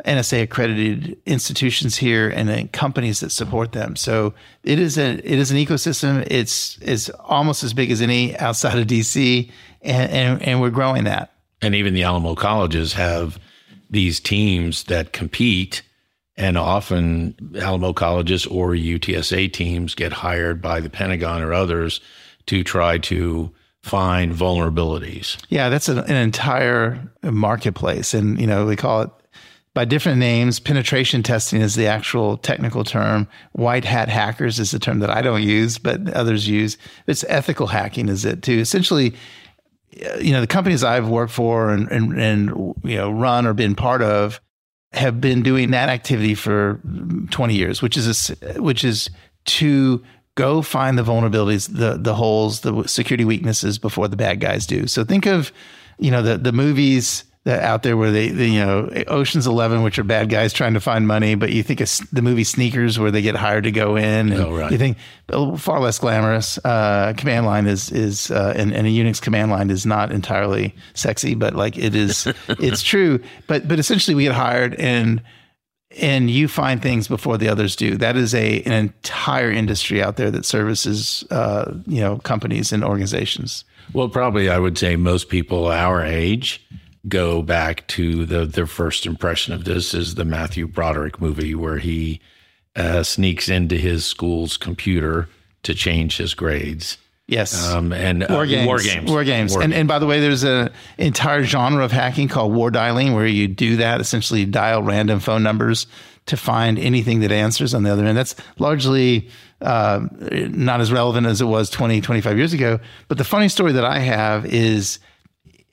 NSA 0.05 0.43
accredited 0.43 1.17
institutions 1.25 1.97
here 1.97 2.29
and 2.29 2.47
then 2.47 2.67
companies 2.67 3.21
that 3.21 3.31
support 3.31 3.71
them. 3.71 3.95
So 3.95 4.35
it 4.63 4.77
is 4.77 4.97
a 4.97 5.13
it 5.15 5.39
is 5.39 5.49
an 5.49 5.57
ecosystem. 5.57 6.25
It's 6.29 6.77
is 6.79 7.09
almost 7.21 7.63
as 7.63 7.73
big 7.73 7.89
as 7.89 8.01
any 8.01 8.37
outside 8.37 8.77
of 8.77 8.85
DC, 8.85 9.51
and, 9.81 10.11
and 10.11 10.41
and 10.43 10.61
we're 10.61 10.69
growing 10.69 11.05
that. 11.05 11.33
And 11.63 11.73
even 11.73 11.95
the 11.95 12.03
Alamo 12.03 12.35
colleges 12.35 12.93
have 12.93 13.39
these 13.89 14.19
teams 14.19 14.83
that 14.83 15.13
compete 15.13 15.81
and 16.37 16.57
often 16.57 17.35
Alamo 17.59 17.93
colleges 17.93 18.45
or 18.45 18.71
UTSA 18.71 19.51
teams 19.51 19.95
get 19.95 20.13
hired 20.13 20.61
by 20.61 20.79
the 20.79 20.89
Pentagon 20.89 21.41
or 21.41 21.53
others 21.53 21.99
to 22.45 22.63
try 22.63 22.97
to 22.99 23.51
find 23.81 24.33
vulnerabilities. 24.33 25.37
Yeah, 25.49 25.69
that's 25.69 25.89
an, 25.89 25.99
an 25.99 26.15
entire 26.15 27.11
marketplace. 27.23 28.13
And, 28.13 28.39
you 28.39 28.47
know, 28.47 28.65
we 28.65 28.75
call 28.75 29.01
it 29.01 29.09
by 29.73 29.85
different 29.85 30.19
names. 30.19 30.59
Penetration 30.59 31.23
testing 31.23 31.61
is 31.61 31.75
the 31.75 31.87
actual 31.87 32.37
technical 32.37 32.83
term. 32.83 33.27
White 33.53 33.85
hat 33.85 34.09
hackers 34.09 34.59
is 34.59 34.71
the 34.71 34.79
term 34.79 34.99
that 34.99 35.09
I 35.09 35.21
don't 35.21 35.43
use, 35.43 35.77
but 35.77 36.09
others 36.13 36.47
use. 36.47 36.77
It's 37.07 37.23
ethical 37.27 37.67
hacking, 37.67 38.09
is 38.09 38.25
it 38.25 38.43
too? 38.43 38.59
Essentially, 38.59 39.13
uh, 40.05 40.17
you 40.17 40.33
know, 40.33 40.41
the 40.41 40.47
companies 40.47 40.83
I've 40.83 41.07
worked 41.07 41.31
for 41.31 41.69
and, 41.69 41.89
and, 41.91 42.19
and 42.19 42.49
you 42.83 42.97
know, 42.97 43.09
run 43.11 43.45
or 43.45 43.53
been 43.53 43.75
part 43.75 44.01
of 44.01 44.41
have 44.93 45.19
been 45.19 45.43
doing 45.43 45.71
that 45.71 45.89
activity 45.89 46.33
for 46.33 46.79
20 47.31 47.53
years, 47.53 47.81
which 47.81 47.97
is 47.97 48.31
a, 48.41 48.61
which 48.61 48.83
is 48.83 49.09
to 49.45 50.03
go 50.35 50.61
find 50.61 50.97
the 50.97 51.03
vulnerabilities, 51.03 51.67
the 51.75 51.97
the 51.97 52.15
holes, 52.15 52.61
the 52.61 52.83
security 52.87 53.25
weaknesses 53.25 53.77
before 53.77 54.07
the 54.07 54.15
bad 54.15 54.39
guys 54.39 54.65
do. 54.65 54.87
So 54.87 55.03
think 55.03 55.25
of, 55.25 55.51
you 55.97 56.11
know, 56.11 56.21
the 56.21 56.37
the 56.37 56.51
movies 56.51 57.25
that 57.47 57.63
out 57.63 57.83
there 57.83 57.95
where 57.95 58.11
they, 58.11 58.27
they, 58.27 58.47
you 58.47 58.59
know 58.59 58.89
Ocean's 59.07 59.47
Eleven, 59.47 59.81
which 59.81 59.97
are 59.97 60.03
bad 60.03 60.29
guys 60.29 60.51
trying 60.51 60.73
to 60.73 60.81
find 60.81 61.07
money, 61.07 61.33
but 61.35 61.51
you 61.51 61.63
think 61.63 61.79
of 61.79 61.89
the 62.11 62.21
movie 62.21 62.43
Sneakers, 62.43 62.99
where 62.99 63.09
they 63.09 63.21
get 63.21 63.35
hired 63.35 63.63
to 63.63 63.71
go 63.71 63.95
in, 63.95 64.33
and 64.33 64.33
oh, 64.33 64.55
right. 64.55 64.71
you 64.71 64.77
think 64.77 64.97
far 65.57 65.79
less 65.79 65.97
glamorous. 65.97 66.59
Uh, 66.65 67.13
command 67.15 67.45
line 67.45 67.65
is 67.65 67.89
is 67.91 68.29
uh, 68.31 68.53
and, 68.55 68.73
and, 68.73 68.85
a 68.85 68.89
Unix 68.89 69.21
command 69.21 69.49
line 69.49 69.69
is 69.69 69.85
not 69.85 70.11
entirely 70.11 70.75
sexy, 70.93 71.35
but 71.35 71.55
like 71.55 71.77
it 71.77 71.95
is, 71.95 72.27
it's 72.49 72.83
true. 72.83 73.19
But 73.47 73.67
but 73.67 73.79
essentially, 73.79 74.13
we 74.13 74.23
get 74.23 74.33
hired 74.33 74.75
and 74.75 75.23
and 75.91 76.29
you 76.29 76.49
find 76.49 76.81
things 76.81 77.07
before 77.07 77.37
the 77.37 77.47
others 77.47 77.77
do. 77.77 77.95
That 77.95 78.17
is 78.17 78.35
a 78.35 78.61
an 78.63 78.73
entire 78.73 79.51
industry 79.51 80.03
out 80.03 80.17
there 80.17 80.29
that 80.31 80.45
services 80.45 81.23
uh, 81.31 81.73
you 81.85 82.01
know 82.01 82.17
companies 82.17 82.73
and 82.73 82.83
organizations. 82.83 83.63
Well, 83.93 84.09
probably 84.09 84.49
I 84.49 84.59
would 84.59 84.77
say 84.77 84.97
most 84.97 85.29
people 85.29 85.67
our 85.67 86.03
age 86.03 86.61
go 87.07 87.41
back 87.41 87.87
to 87.87 88.25
the 88.25 88.45
their 88.45 88.67
first 88.67 89.05
impression 89.05 89.53
of 89.53 89.63
this 89.63 89.93
is 89.93 90.15
the 90.15 90.25
Matthew 90.25 90.67
Broderick 90.67 91.21
movie 91.21 91.55
where 91.55 91.77
he 91.77 92.21
uh, 92.75 93.03
sneaks 93.03 93.49
into 93.49 93.75
his 93.75 94.05
school's 94.05 94.57
computer 94.57 95.29
to 95.63 95.73
change 95.73 96.17
his 96.17 96.33
grades. 96.33 96.97
Yes. 97.27 97.67
Um, 97.67 97.91
and 97.91 98.23
uh, 98.23 98.27
war 98.29 98.45
games. 98.45 98.67
War 98.67 98.79
games. 98.79 99.11
War 99.11 99.23
games. 99.25 99.53
War 99.53 99.61
and, 99.61 99.73
and 99.73 99.87
by 99.87 99.99
the 99.99 100.05
way, 100.05 100.21
there's 100.21 100.43
an 100.43 100.69
entire 100.97 101.43
genre 101.43 101.83
of 101.83 101.91
hacking 101.91 102.29
called 102.29 102.53
war 102.53 102.71
dialing 102.71 103.13
where 103.13 103.27
you 103.27 103.49
do 103.49 103.77
that, 103.77 103.99
essentially 103.99 104.45
dial 104.45 104.81
random 104.81 105.19
phone 105.19 105.43
numbers 105.43 105.87
to 106.27 106.37
find 106.37 106.79
anything 106.79 107.19
that 107.21 107.31
answers 107.31 107.73
on 107.73 107.83
the 107.83 107.91
other 107.91 108.05
end. 108.05 108.17
That's 108.17 108.35
largely 108.59 109.29
uh, 109.61 110.07
not 110.31 110.79
as 110.79 110.91
relevant 110.91 111.27
as 111.27 111.41
it 111.41 111.45
was 111.45 111.69
20, 111.69 111.99
25 111.99 112.37
years 112.37 112.53
ago. 112.53 112.79
But 113.09 113.17
the 113.17 113.23
funny 113.25 113.49
story 113.49 113.73
that 113.73 113.85
I 113.85 113.99
have 113.99 114.45
is 114.45 114.99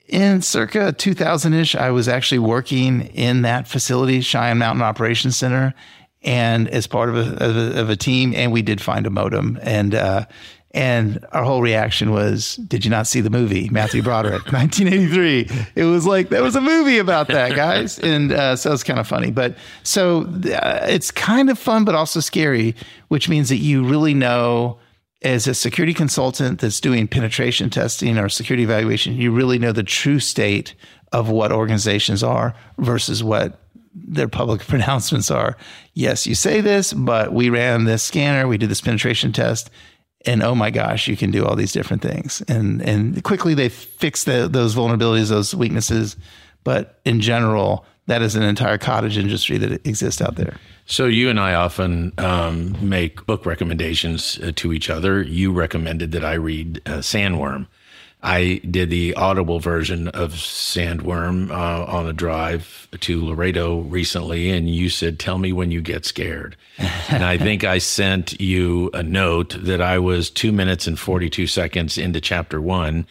in 0.06 0.42
circa 0.42 0.92
2000 0.92 1.54
ish, 1.54 1.74
I 1.74 1.90
was 1.90 2.08
actually 2.08 2.40
working 2.40 3.02
in 3.08 3.42
that 3.42 3.66
facility, 3.66 4.20
Cheyenne 4.20 4.58
Mountain 4.58 4.82
Operations 4.82 5.36
Center, 5.36 5.74
and 6.22 6.68
as 6.68 6.86
part 6.86 7.08
of 7.08 7.16
a, 7.16 7.44
of 7.44 7.56
a, 7.56 7.80
of 7.80 7.90
a 7.90 7.96
team, 7.96 8.32
and 8.34 8.52
we 8.52 8.62
did 8.62 8.80
find 8.80 9.06
a 9.06 9.10
modem. 9.10 9.58
And, 9.62 9.94
uh, 9.94 10.26
and 10.74 11.24
our 11.30 11.44
whole 11.44 11.62
reaction 11.62 12.10
was, 12.10 12.56
"Did 12.56 12.84
you 12.84 12.90
not 12.90 13.06
see 13.06 13.20
the 13.20 13.30
movie 13.30 13.68
Matthew 13.70 14.02
Broderick, 14.02 14.42
1983?" 14.52 15.48
It 15.76 15.84
was 15.84 16.04
like 16.04 16.30
there 16.30 16.42
was 16.42 16.56
a 16.56 16.60
movie 16.60 16.98
about 16.98 17.28
that, 17.28 17.54
guys, 17.54 18.00
and 18.00 18.32
uh, 18.32 18.56
so 18.56 18.72
it's 18.72 18.82
kind 18.82 18.98
of 18.98 19.06
funny. 19.06 19.30
But 19.30 19.56
so 19.84 20.22
uh, 20.22 20.84
it's 20.88 21.12
kind 21.12 21.48
of 21.48 21.60
fun, 21.60 21.84
but 21.84 21.94
also 21.94 22.18
scary, 22.18 22.74
which 23.06 23.28
means 23.28 23.50
that 23.50 23.58
you 23.58 23.84
really 23.84 24.14
know, 24.14 24.78
as 25.24 25.46
a 25.46 25.54
security 25.54 25.94
consultant 25.94 26.60
that's 26.60 26.80
doing 26.80 27.08
penetration 27.08 27.70
testing 27.70 28.18
or 28.18 28.28
security 28.28 28.62
evaluation, 28.62 29.14
you 29.14 29.32
really 29.32 29.58
know 29.58 29.72
the 29.72 29.82
true 29.82 30.20
state 30.20 30.74
of 31.12 31.30
what 31.30 31.50
organizations 31.50 32.22
are 32.22 32.54
versus 32.78 33.24
what 33.24 33.60
their 33.94 34.28
public 34.28 34.60
pronouncements 34.68 35.30
are. 35.30 35.56
Yes, 35.94 36.26
you 36.26 36.34
say 36.34 36.60
this, 36.60 36.92
but 36.92 37.32
we 37.32 37.48
ran 37.48 37.84
this 37.84 38.02
scanner, 38.02 38.46
we 38.46 38.58
did 38.58 38.68
this 38.68 38.80
penetration 38.80 39.32
test 39.32 39.70
and 40.26 40.42
oh 40.42 40.54
my 40.54 40.70
gosh, 40.70 41.06
you 41.06 41.16
can 41.16 41.30
do 41.30 41.44
all 41.44 41.54
these 41.54 41.72
different 41.72 42.02
things. 42.02 42.42
And 42.48 42.80
and 42.82 43.22
quickly 43.22 43.54
they 43.54 43.68
fix 43.68 44.24
the, 44.24 44.48
those 44.48 44.74
vulnerabilities, 44.74 45.28
those 45.28 45.54
weaknesses. 45.54 46.16
But 46.64 47.00
in 47.04 47.20
general, 47.20 47.84
that 48.06 48.22
is 48.22 48.34
an 48.36 48.42
entire 48.42 48.78
cottage 48.78 49.16
industry 49.16 49.58
that 49.58 49.86
exists 49.86 50.20
out 50.20 50.36
there. 50.36 50.56
So 50.86 51.06
you 51.06 51.30
and 51.30 51.40
I 51.40 51.54
often 51.54 52.12
um, 52.18 52.76
make 52.86 53.24
book 53.26 53.46
recommendations 53.46 54.38
uh, 54.40 54.52
to 54.56 54.72
each 54.72 54.90
other. 54.90 55.22
You 55.22 55.52
recommended 55.52 56.12
that 56.12 56.24
I 56.24 56.34
read 56.34 56.82
uh, 56.86 56.98
Sandworm. 56.98 57.66
I 58.22 58.62
did 58.70 58.88
the 58.88 59.14
audible 59.14 59.60
version 59.60 60.08
of 60.08 60.32
Sandworm 60.32 61.50
uh, 61.50 61.84
on 61.84 62.06
a 62.06 62.12
drive 62.14 62.88
to 63.00 63.22
Laredo 63.22 63.80
recently, 63.80 64.50
and 64.50 64.68
you 64.68 64.88
said, 64.88 65.18
Tell 65.18 65.36
me 65.36 65.52
when 65.52 65.70
you 65.70 65.82
get 65.82 66.06
scared. 66.06 66.56
and 67.10 67.22
I 67.22 67.36
think 67.36 67.64
I 67.64 67.78
sent 67.78 68.40
you 68.40 68.90
a 68.94 69.02
note 69.02 69.56
that 69.62 69.82
I 69.82 69.98
was 69.98 70.30
two 70.30 70.52
minutes 70.52 70.86
and 70.86 70.98
42 70.98 71.46
seconds 71.46 71.98
into 71.98 72.18
chapter 72.18 72.62
one 72.62 73.06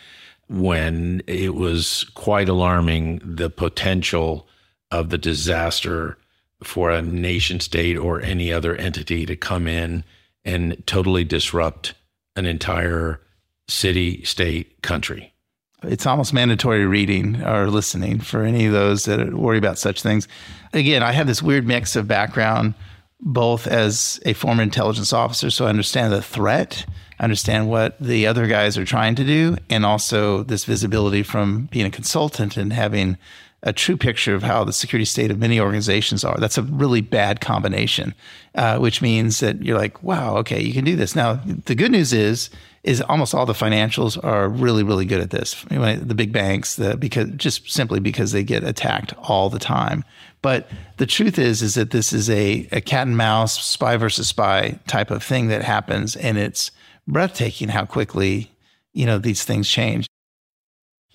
when 0.50 1.22
it 1.28 1.54
was 1.54 2.06
quite 2.16 2.50
alarming 2.50 3.22
the 3.24 3.52
potential 3.52 4.48
of 4.94 5.10
the 5.10 5.18
disaster 5.18 6.18
for 6.64 6.92
a 6.92 7.02
nation 7.02 7.60
state 7.60 7.98
or 7.98 8.22
any 8.22 8.54
other 8.54 8.76
entity 8.76 9.26
to 9.26 9.36
come 9.36 9.68
in 9.68 10.04
and 10.46 10.82
totally 10.86 11.24
disrupt 11.24 11.96
an 12.36 12.46
entire 12.46 13.20
city, 13.68 14.24
state, 14.24 14.82
country. 14.84 15.34
It's 15.82 16.06
almost 16.06 16.32
mandatory 16.32 16.86
reading 16.86 17.42
or 17.44 17.70
listening 17.70 18.20
for 18.20 18.44
any 18.44 18.68
of 18.68 18.72
those 18.72 19.06
that 19.06 19.34
worry 19.34 19.58
about 19.58 19.80
such 19.80 20.02
things. 20.02 20.28
Again, 20.74 21.02
I 21.02 21.12
have 21.12 21.28
this 21.28 21.42
weird 21.42 21.68
mix 21.68 21.96
of 21.96 22.08
background, 22.08 22.76
both 23.20 23.68
as 23.68 24.20
a 24.26 24.34
former 24.34 24.64
intelligence 24.64 25.12
officer, 25.12 25.50
so 25.50 25.66
I 25.66 25.70
understand 25.70 26.14
the 26.14 26.22
threat, 26.22 26.86
understand 27.20 27.68
what 27.68 28.00
the 28.00 28.28
other 28.28 28.48
guys 28.48 28.78
are 28.78 28.86
trying 28.86 29.16
to 29.16 29.26
do, 29.26 29.58
and 29.70 29.86
also 29.86 30.44
this 30.44 30.66
visibility 30.66 31.24
from 31.24 31.66
being 31.72 31.86
a 31.86 31.92
consultant 31.92 32.58
and 32.58 32.72
having 32.72 33.18
a 33.63 33.74
true 33.74 33.98
picture 33.98 34.36
of 34.36 34.43
how 34.43 34.63
the 34.63 34.74
security 34.74 35.05
state 35.05 35.32
of 35.32 35.39
many 35.39 35.60
organizations 35.60 36.24
are. 36.24 36.38
That's 36.38 36.58
a 36.58 36.63
really 36.63 37.01
bad 37.01 37.39
combination, 37.39 38.13
uh, 38.55 38.77
which 38.77 39.01
means 39.01 39.39
that 39.39 39.63
you're 39.63 39.77
like, 39.77 40.03
wow, 40.03 40.36
okay, 40.38 40.62
you 40.62 40.74
can 40.74 40.84
do 40.84 40.98
this. 40.98 41.15
Now, 41.15 41.39
the 41.65 41.74
good 41.74 41.91
news 41.91 42.12
is, 42.12 42.50
is 42.84 43.01
almost 43.01 43.34
all 43.34 43.46
the 43.46 43.53
financials 43.53 44.22
are 44.22 44.50
really, 44.50 44.84
really 44.84 45.05
good 45.05 45.22
at 45.22 45.29
this. 45.29 45.63
The 45.63 46.13
big 46.15 46.34
banks, 46.34 46.75
the, 46.75 46.98
because 46.98 47.29
just 47.38 47.72
simply 47.72 48.01
because 48.01 48.34
they 48.34 48.43
get 48.43 48.65
attacked 48.65 49.13
all 49.17 49.50
the 49.50 49.60
time. 49.60 50.03
But 50.41 50.70
the 50.98 51.05
truth 51.05 51.39
is, 51.39 51.62
is 51.62 51.75
that 51.75 51.91
this 51.91 52.12
is 52.12 52.29
a, 52.29 52.67
a 52.74 52.82
cat 52.82 53.08
and 53.08 53.15
mouse, 53.15 53.63
spy 53.63 53.96
versus 53.96 54.27
spy 54.27 54.77
type 54.88 55.10
of 55.10 55.24
thing 55.24 55.48
that 55.48 55.63
happens, 55.63 56.17
and 56.17 56.38
it's 56.38 56.70
breathtaking 57.08 57.70
how 57.70 57.86
quickly 57.86 58.51
you 58.91 59.05
know 59.05 59.17
these 59.17 59.46
things 59.46 59.70
change. 59.70 60.05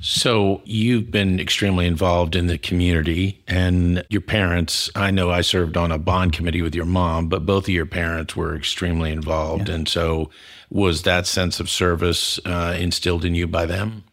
So 0.01 0.63
you've 0.65 1.11
been 1.11 1.41
extremely 1.41 1.87
involved 1.87 2.37
in 2.37 2.47
the 2.47 2.57
community 2.57 3.43
and 3.49 4.05
your 4.09 4.21
parents, 4.21 4.91
I 4.95 5.11
know 5.11 5.31
I 5.31 5.41
served 5.41 5.77
on 5.77 5.91
a 5.91 5.99
bond 5.99 6.33
committee 6.33 6.63
with 6.63 6.75
your 6.75 6.85
mom, 6.85 7.29
but 7.29 7.45
both 7.45 7.65
of 7.65 7.71
your 7.71 7.87
parents 7.87 8.37
were 8.37 8.55
extremely 8.55 9.11
involved. 9.11 9.69
Yeah. 9.69 9.75
And 9.75 9.89
so 9.89 10.31
was 10.71 11.03
that 11.03 11.27
sense 11.27 11.59
of 11.59 11.69
service 11.69 12.39
uh, 12.45 12.77
instilled 12.79 13.25
in 13.25 13.35
you 13.35 13.49
by 13.49 13.67
them? 13.67 14.05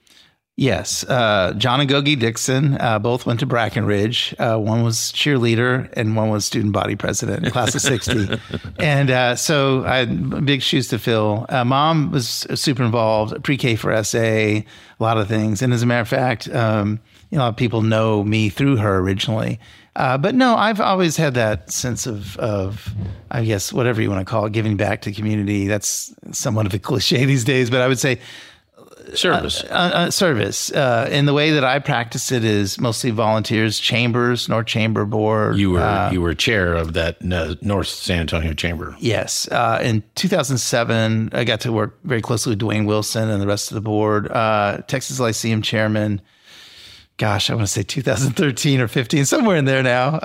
Yes, 0.57 1.03
uh, 1.03 1.53
John 1.57 1.81
and 1.81 1.89
Gogi 1.89 2.17
Dickson 2.17 2.77
uh, 2.79 2.97
both 2.97 3.25
went 3.25 3.41
to 3.41 3.45
Brackenridge. 3.45 4.33
Uh, 4.39 4.57
one 4.57 4.83
was 4.83 5.11
cheerleader, 5.11 5.91
and 5.97 6.15
one 6.15 6.29
was 6.29 6.45
student 6.45 6.71
body 6.71 6.95
president, 6.95 7.45
in 7.45 7.51
class 7.51 7.75
of 7.75 7.81
'60. 7.81 8.39
and 8.79 9.11
uh, 9.11 9.35
so 9.35 9.83
I 9.83 9.97
had 9.97 10.45
big 10.45 10.61
shoes 10.61 10.87
to 10.89 10.99
fill. 10.99 11.45
Uh, 11.49 11.65
mom 11.65 12.09
was 12.09 12.47
super 12.55 12.83
involved, 12.83 13.43
pre-K 13.43 13.75
for 13.75 14.01
SA, 14.01 14.17
a 14.17 14.65
lot 14.99 15.17
of 15.17 15.27
things. 15.27 15.61
And 15.61 15.73
as 15.73 15.83
a 15.83 15.85
matter 15.85 16.01
of 16.01 16.07
fact, 16.07 16.47
um, 16.47 17.01
you 17.31 17.37
know, 17.37 17.41
a 17.41 17.45
lot 17.45 17.49
of 17.49 17.57
people 17.57 17.81
know 17.81 18.23
me 18.23 18.47
through 18.47 18.77
her 18.77 18.99
originally. 18.99 19.59
Uh, 19.97 20.17
but 20.17 20.35
no, 20.35 20.55
I've 20.55 20.79
always 20.79 21.17
had 21.17 21.33
that 21.33 21.69
sense 21.69 22.07
of, 22.07 22.37
of, 22.37 22.93
I 23.29 23.43
guess, 23.43 23.73
whatever 23.73 24.01
you 24.01 24.09
want 24.09 24.25
to 24.25 24.29
call 24.29 24.45
it, 24.45 24.53
giving 24.53 24.77
back 24.77 25.01
to 25.01 25.11
community. 25.11 25.67
That's 25.67 26.13
somewhat 26.31 26.65
of 26.65 26.73
a 26.73 26.79
cliche 26.79 27.25
these 27.25 27.43
days, 27.43 27.69
but 27.69 27.81
I 27.81 27.89
would 27.89 27.99
say 27.99 28.19
service. 29.13 29.63
Uh, 29.63 29.67
uh, 29.67 29.97
uh, 29.97 30.11
service. 30.11 30.71
Uh, 30.71 31.07
and 31.11 31.27
the 31.27 31.33
way 31.33 31.51
that 31.51 31.63
I 31.63 31.79
practice 31.79 32.31
it 32.31 32.43
is 32.43 32.79
mostly 32.79 33.11
volunteers, 33.11 33.79
chambers, 33.79 34.49
North 34.49 34.65
Chamber 34.65 35.05
Board. 35.05 35.57
You 35.57 35.71
were 35.71 35.81
uh, 35.81 36.11
you 36.11 36.21
were 36.21 36.33
chair 36.33 36.73
of 36.73 36.93
that 36.93 37.21
North 37.21 37.87
San 37.87 38.21
Antonio 38.21 38.53
Chamber. 38.53 38.95
Yes. 38.99 39.47
Uh, 39.49 39.79
in 39.83 40.03
2007, 40.15 41.29
I 41.33 41.43
got 41.43 41.61
to 41.61 41.71
work 41.71 41.99
very 42.03 42.21
closely 42.21 42.51
with 42.51 42.59
Duane 42.59 42.85
Wilson 42.85 43.29
and 43.29 43.41
the 43.41 43.47
rest 43.47 43.71
of 43.71 43.75
the 43.75 43.81
board. 43.81 44.27
Texas 44.87 45.19
Lyceum 45.19 45.61
chairman. 45.61 46.21
Gosh, 47.17 47.49
I 47.49 47.55
want 47.55 47.65
to 47.65 47.71
say 47.71 47.83
2013 47.83 48.81
or 48.81 48.89
15, 48.89 49.23
somewhere 49.23 49.55
in 49.55 49.63
there 49.63 49.81
now. 49.81 50.19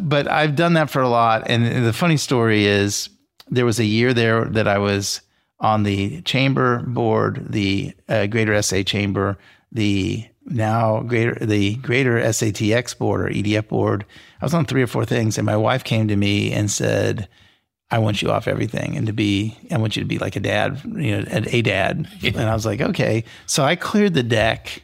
but 0.00 0.26
I've 0.28 0.56
done 0.56 0.72
that 0.72 0.90
for 0.90 1.00
a 1.00 1.08
lot. 1.08 1.44
And 1.46 1.86
the 1.86 1.92
funny 1.92 2.16
story 2.16 2.66
is, 2.66 3.08
there 3.50 3.64
was 3.64 3.78
a 3.78 3.84
year 3.84 4.12
there 4.12 4.44
that 4.46 4.68
I 4.68 4.78
was 4.78 5.20
on 5.60 5.82
the 5.82 6.22
chamber 6.22 6.80
board, 6.80 7.46
the 7.50 7.94
uh, 8.08 8.26
Greater 8.26 8.60
SA 8.62 8.82
Chamber, 8.82 9.38
the 9.72 10.24
now 10.46 11.00
greater 11.00 11.34
the 11.44 11.76
Greater 11.76 12.20
SATX 12.20 12.96
board 12.96 13.20
or 13.22 13.32
EDF 13.32 13.68
board. 13.68 14.04
I 14.40 14.44
was 14.44 14.54
on 14.54 14.64
three 14.64 14.82
or 14.82 14.86
four 14.86 15.04
things, 15.04 15.36
and 15.36 15.44
my 15.44 15.56
wife 15.56 15.84
came 15.84 16.08
to 16.08 16.16
me 16.16 16.52
and 16.52 16.70
said, 16.70 17.28
"I 17.90 17.98
want 17.98 18.22
you 18.22 18.30
off 18.30 18.48
everything, 18.48 18.96
and 18.96 19.06
to 19.06 19.12
be, 19.12 19.56
I 19.70 19.78
want 19.78 19.96
you 19.96 20.02
to 20.02 20.08
be 20.08 20.18
like 20.18 20.36
a 20.36 20.40
dad, 20.40 20.80
you 20.84 21.18
know, 21.20 21.24
a 21.30 21.62
dad." 21.62 22.08
and 22.22 22.40
I 22.40 22.54
was 22.54 22.64
like, 22.64 22.80
"Okay." 22.80 23.24
So 23.46 23.64
I 23.64 23.76
cleared 23.76 24.14
the 24.14 24.22
deck 24.22 24.82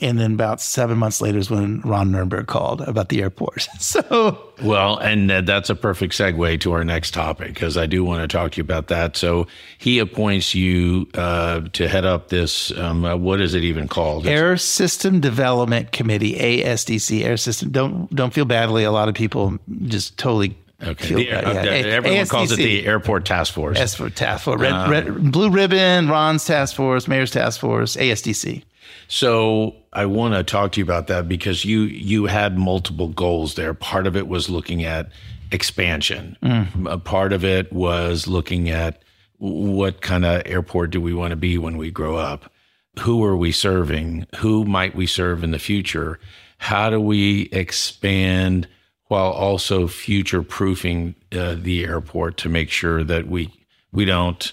and 0.00 0.18
then 0.18 0.32
about 0.32 0.60
seven 0.60 0.98
months 0.98 1.20
later 1.20 1.38
is 1.38 1.50
when 1.50 1.80
Ron 1.82 2.10
Nirenberg 2.10 2.46
called 2.46 2.80
about 2.82 3.08
the 3.08 3.22
airport. 3.22 3.68
So, 3.80 4.52
well, 4.62 4.98
and 4.98 5.30
uh, 5.30 5.40
that's 5.40 5.68
a 5.68 5.74
perfect 5.74 6.14
segue 6.14 6.60
to 6.60 6.72
our 6.72 6.84
next 6.84 7.12
topic 7.12 7.54
because 7.54 7.76
I 7.76 7.86
do 7.86 8.04
want 8.04 8.22
to 8.22 8.28
talk 8.28 8.52
to 8.52 8.56
you 8.58 8.62
about 8.62 8.86
that. 8.88 9.16
So, 9.16 9.46
he 9.78 9.98
appoints 9.98 10.54
you 10.54 11.08
uh, 11.14 11.62
to 11.72 11.88
head 11.88 12.04
up 12.04 12.28
this. 12.28 12.70
Um, 12.78 13.04
uh, 13.04 13.16
what 13.16 13.40
is 13.40 13.54
it 13.54 13.64
even 13.64 13.88
called? 13.88 14.26
Air 14.26 14.56
System 14.56 15.18
Development 15.20 15.90
Committee, 15.90 16.34
ASDC, 16.34 17.24
Air 17.24 17.36
System. 17.36 17.70
Don't 17.70 18.14
don't 18.14 18.32
feel 18.32 18.44
badly. 18.44 18.84
A 18.84 18.92
lot 18.92 19.08
of 19.08 19.14
people 19.14 19.58
just 19.86 20.16
totally 20.18 20.56
Okay. 20.82 21.14
The- 21.14 21.30
uh, 21.32 21.52
yeah. 21.52 21.62
the- 21.62 21.90
everyone 21.90 22.26
calls 22.26 22.52
it 22.52 22.56
the 22.56 22.86
Airport 22.86 23.24
Task 23.24 23.52
Force. 23.54 23.78
As 23.78 23.94
for 23.94 24.08
task 24.10 24.44
force, 24.44 24.60
red, 24.60 24.72
Um, 24.72 24.90
red, 24.90 25.32
blue 25.32 25.50
ribbon, 25.50 26.08
Ron's 26.08 26.44
task 26.44 26.74
force, 26.76 27.06
mayor's 27.08 27.30
task 27.30 27.60
force, 27.60 27.96
ASDC. 27.96 28.62
So 29.08 29.74
I 29.92 30.06
want 30.06 30.34
to 30.34 30.42
talk 30.44 30.72
to 30.72 30.80
you 30.80 30.84
about 30.84 31.06
that 31.08 31.28
because 31.28 31.64
you 31.64 31.82
you 31.82 32.26
had 32.26 32.56
multiple 32.58 33.08
goals 33.08 33.54
there. 33.54 33.74
Part 33.74 34.06
of 34.06 34.16
it 34.16 34.28
was 34.28 34.48
looking 34.48 34.84
at 34.84 35.08
expansion. 35.52 36.36
A 36.86 36.96
part 36.98 37.32
of 37.32 37.44
it 37.44 37.72
was 37.72 38.26
looking 38.28 38.70
at 38.70 39.02
what 39.38 40.00
kind 40.00 40.24
of 40.24 40.42
airport 40.46 40.90
do 40.90 41.00
we 41.00 41.12
want 41.12 41.30
to 41.30 41.36
be 41.36 41.58
when 41.58 41.76
we 41.76 41.90
grow 41.90 42.16
up? 42.16 42.52
Who 43.00 43.24
are 43.24 43.36
we 43.36 43.50
serving? 43.52 44.26
Who 44.36 44.64
might 44.64 44.94
we 44.94 45.06
serve 45.06 45.42
in 45.42 45.50
the 45.50 45.58
future? 45.58 46.20
How 46.58 46.90
do 46.90 47.00
we 47.00 47.48
expand 47.52 48.68
while 49.10 49.32
also 49.32 49.88
future 49.88 50.40
proofing 50.40 51.16
uh, 51.32 51.56
the 51.58 51.82
airport 51.84 52.36
to 52.36 52.48
make 52.48 52.70
sure 52.70 53.02
that 53.02 53.26
we 53.26 53.52
we 53.90 54.04
don't 54.04 54.52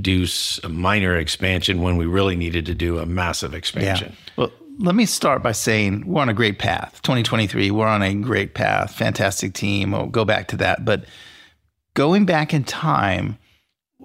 do 0.00 0.26
a 0.64 0.68
minor 0.70 1.14
expansion 1.14 1.82
when 1.82 1.98
we 1.98 2.06
really 2.06 2.34
needed 2.34 2.64
to 2.64 2.74
do 2.74 2.98
a 2.98 3.04
massive 3.04 3.52
expansion. 3.52 4.16
Well, 4.36 4.50
let 4.78 4.94
me 4.94 5.04
start 5.04 5.42
by 5.42 5.52
saying 5.52 6.06
we're 6.06 6.22
on 6.22 6.30
a 6.30 6.34
great 6.34 6.58
path. 6.58 7.02
2023, 7.02 7.70
we're 7.70 7.86
on 7.86 8.02
a 8.02 8.14
great 8.14 8.54
path. 8.54 8.94
Fantastic 8.94 9.52
team. 9.52 9.90
We'll 9.90 10.06
go 10.06 10.24
back 10.24 10.48
to 10.48 10.56
that. 10.56 10.86
But 10.86 11.04
going 11.92 12.24
back 12.24 12.54
in 12.54 12.64
time, 12.64 13.36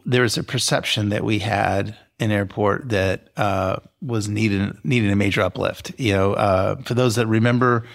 there 0.06 0.24
was 0.24 0.38
a 0.38 0.44
perception 0.44 1.10
that 1.10 1.24
we 1.24 1.40
had 1.40 1.96
an 2.20 2.30
airport 2.30 2.90
that 2.90 3.30
uh, 3.38 3.78
was 4.02 4.28
needed 4.28 4.78
needed 4.84 5.12
a 5.12 5.16
major 5.16 5.42
uplift. 5.42 5.94
You 5.98 6.12
know, 6.12 6.34
uh, 6.34 6.76
for 6.82 6.94
those 6.94 7.16
that 7.16 7.28
remember, 7.28 7.86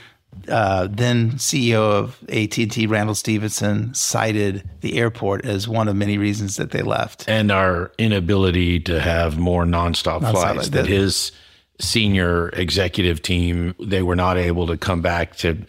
uh, 0.48 0.88
then 0.90 1.32
CEO 1.32 1.78
of 1.78 2.18
AT&T, 2.28 2.86
Randall 2.86 3.14
Stephenson, 3.14 3.92
cited 3.94 4.68
the 4.80 4.98
airport 4.98 5.44
as 5.44 5.68
one 5.68 5.88
of 5.88 5.96
many 5.96 6.16
reasons 6.18 6.56
that 6.56 6.70
they 6.70 6.82
left. 6.82 7.28
And 7.28 7.50
our 7.50 7.92
inability 7.98 8.80
to 8.80 9.00
have 9.00 9.38
more 9.38 9.64
nonstop, 9.64 10.20
flights. 10.30 10.68
that- 10.68 10.82
That 10.84 10.86
his 10.86 11.32
senior 11.80 12.48
executive 12.50 13.22
team, 13.22 13.74
they 13.80 14.02
were 14.02 14.16
not 14.16 14.36
able 14.36 14.66
to 14.66 14.76
come 14.76 15.00
back 15.02 15.36
to 15.38 15.64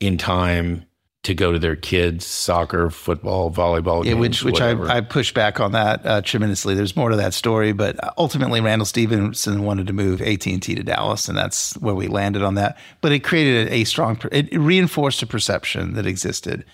in 0.00 0.18
time 0.18 0.84
to 1.24 1.34
go 1.34 1.52
to 1.52 1.58
their 1.58 1.74
kids' 1.74 2.26
soccer, 2.26 2.90
football, 2.90 3.50
volleyball 3.50 4.04
Yeah, 4.04 4.12
games, 4.12 4.44
which 4.44 4.44
which 4.44 4.60
I. 4.60 4.98
I 4.98 5.00
push 5.00 5.32
back 5.32 5.58
on 5.58 5.72
that 5.72 6.04
uh, 6.04 6.20
tremendously. 6.20 6.74
There's 6.74 6.96
more 6.96 7.08
to 7.08 7.16
that 7.16 7.34
story, 7.34 7.72
but 7.72 7.96
ultimately 8.18 8.60
Randall 8.60 8.86
Stephenson 8.86 9.64
wanted 9.64 9.86
to 9.86 9.92
move 9.92 10.20
AT 10.20 10.46
and 10.46 10.62
T 10.62 10.74
to 10.74 10.82
Dallas, 10.82 11.28
and 11.28 11.36
that's 11.36 11.76
where 11.78 11.94
we 11.94 12.08
landed 12.08 12.42
on 12.42 12.54
that. 12.54 12.78
But 13.00 13.12
it 13.12 13.24
created 13.24 13.72
a, 13.72 13.84
strong, 13.84 14.20
it 14.30 14.52
reinforced 14.52 15.22
a 15.22 15.26
perception 15.26 15.94
that 15.94 16.06
existed, 16.06 16.64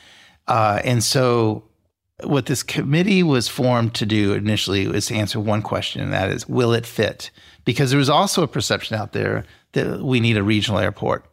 uh, 0.48 0.80
and 0.84 1.02
so 1.02 1.64
what 2.24 2.46
this 2.46 2.62
committee 2.62 3.22
was 3.22 3.48
formed 3.48 3.94
to 3.94 4.04
do 4.04 4.34
initially 4.34 4.86
was 4.88 5.06
to 5.06 5.14
answer 5.14 5.38
one 5.38 5.62
question, 5.62 6.02
and 6.02 6.12
that 6.12 6.28
is, 6.28 6.48
will 6.48 6.72
it 6.72 6.84
fit? 6.84 7.30
Because 7.64 7.90
there 7.90 7.98
was 7.98 8.10
also 8.10 8.42
a 8.42 8.48
perception 8.48 8.96
out 8.96 9.12
there 9.12 9.44
that 9.72 10.02
we 10.02 10.18
need 10.18 10.36
a 10.36 10.42
regional 10.42 10.80
airport, 10.80 11.24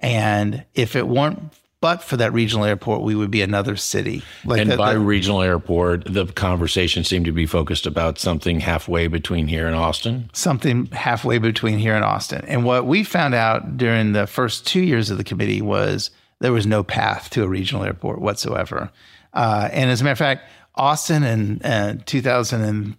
and 0.00 0.64
if 0.74 0.96
it 0.96 1.06
weren't 1.06 1.52
but 1.84 2.02
for 2.02 2.16
that 2.16 2.32
regional 2.32 2.64
airport, 2.64 3.02
we 3.02 3.14
would 3.14 3.30
be 3.30 3.42
another 3.42 3.76
city. 3.76 4.22
Like 4.46 4.62
and 4.62 4.70
that- 4.70 4.78
by 4.78 4.94
that- 4.94 5.00
regional 5.00 5.42
airport, 5.42 6.04
the 6.06 6.24
conversation 6.24 7.04
seemed 7.04 7.26
to 7.26 7.32
be 7.32 7.44
focused 7.44 7.84
about 7.84 8.18
something 8.18 8.60
halfway 8.60 9.06
between 9.06 9.48
here 9.48 9.66
and 9.66 9.76
Austin. 9.76 10.30
something 10.32 10.86
halfway 10.92 11.36
between 11.36 11.78
here 11.78 11.94
and 11.94 12.02
Austin. 12.02 12.42
And 12.48 12.64
what 12.64 12.86
we 12.86 13.04
found 13.04 13.34
out 13.34 13.76
during 13.76 14.14
the 14.14 14.26
first 14.26 14.66
two 14.66 14.80
years 14.80 15.10
of 15.10 15.18
the 15.18 15.24
committee 15.24 15.60
was 15.60 16.08
there 16.40 16.54
was 16.54 16.66
no 16.66 16.82
path 16.82 17.28
to 17.32 17.42
a 17.42 17.48
regional 17.48 17.84
airport 17.84 18.18
whatsoever. 18.18 18.90
Uh, 19.34 19.68
and 19.70 19.90
as 19.90 20.00
a 20.00 20.04
matter 20.04 20.12
of 20.12 20.18
fact, 20.18 20.48
Austin 20.76 21.22
in 21.22 21.60
uh, 21.60 21.98
2000 22.06 22.62
and 22.62 22.94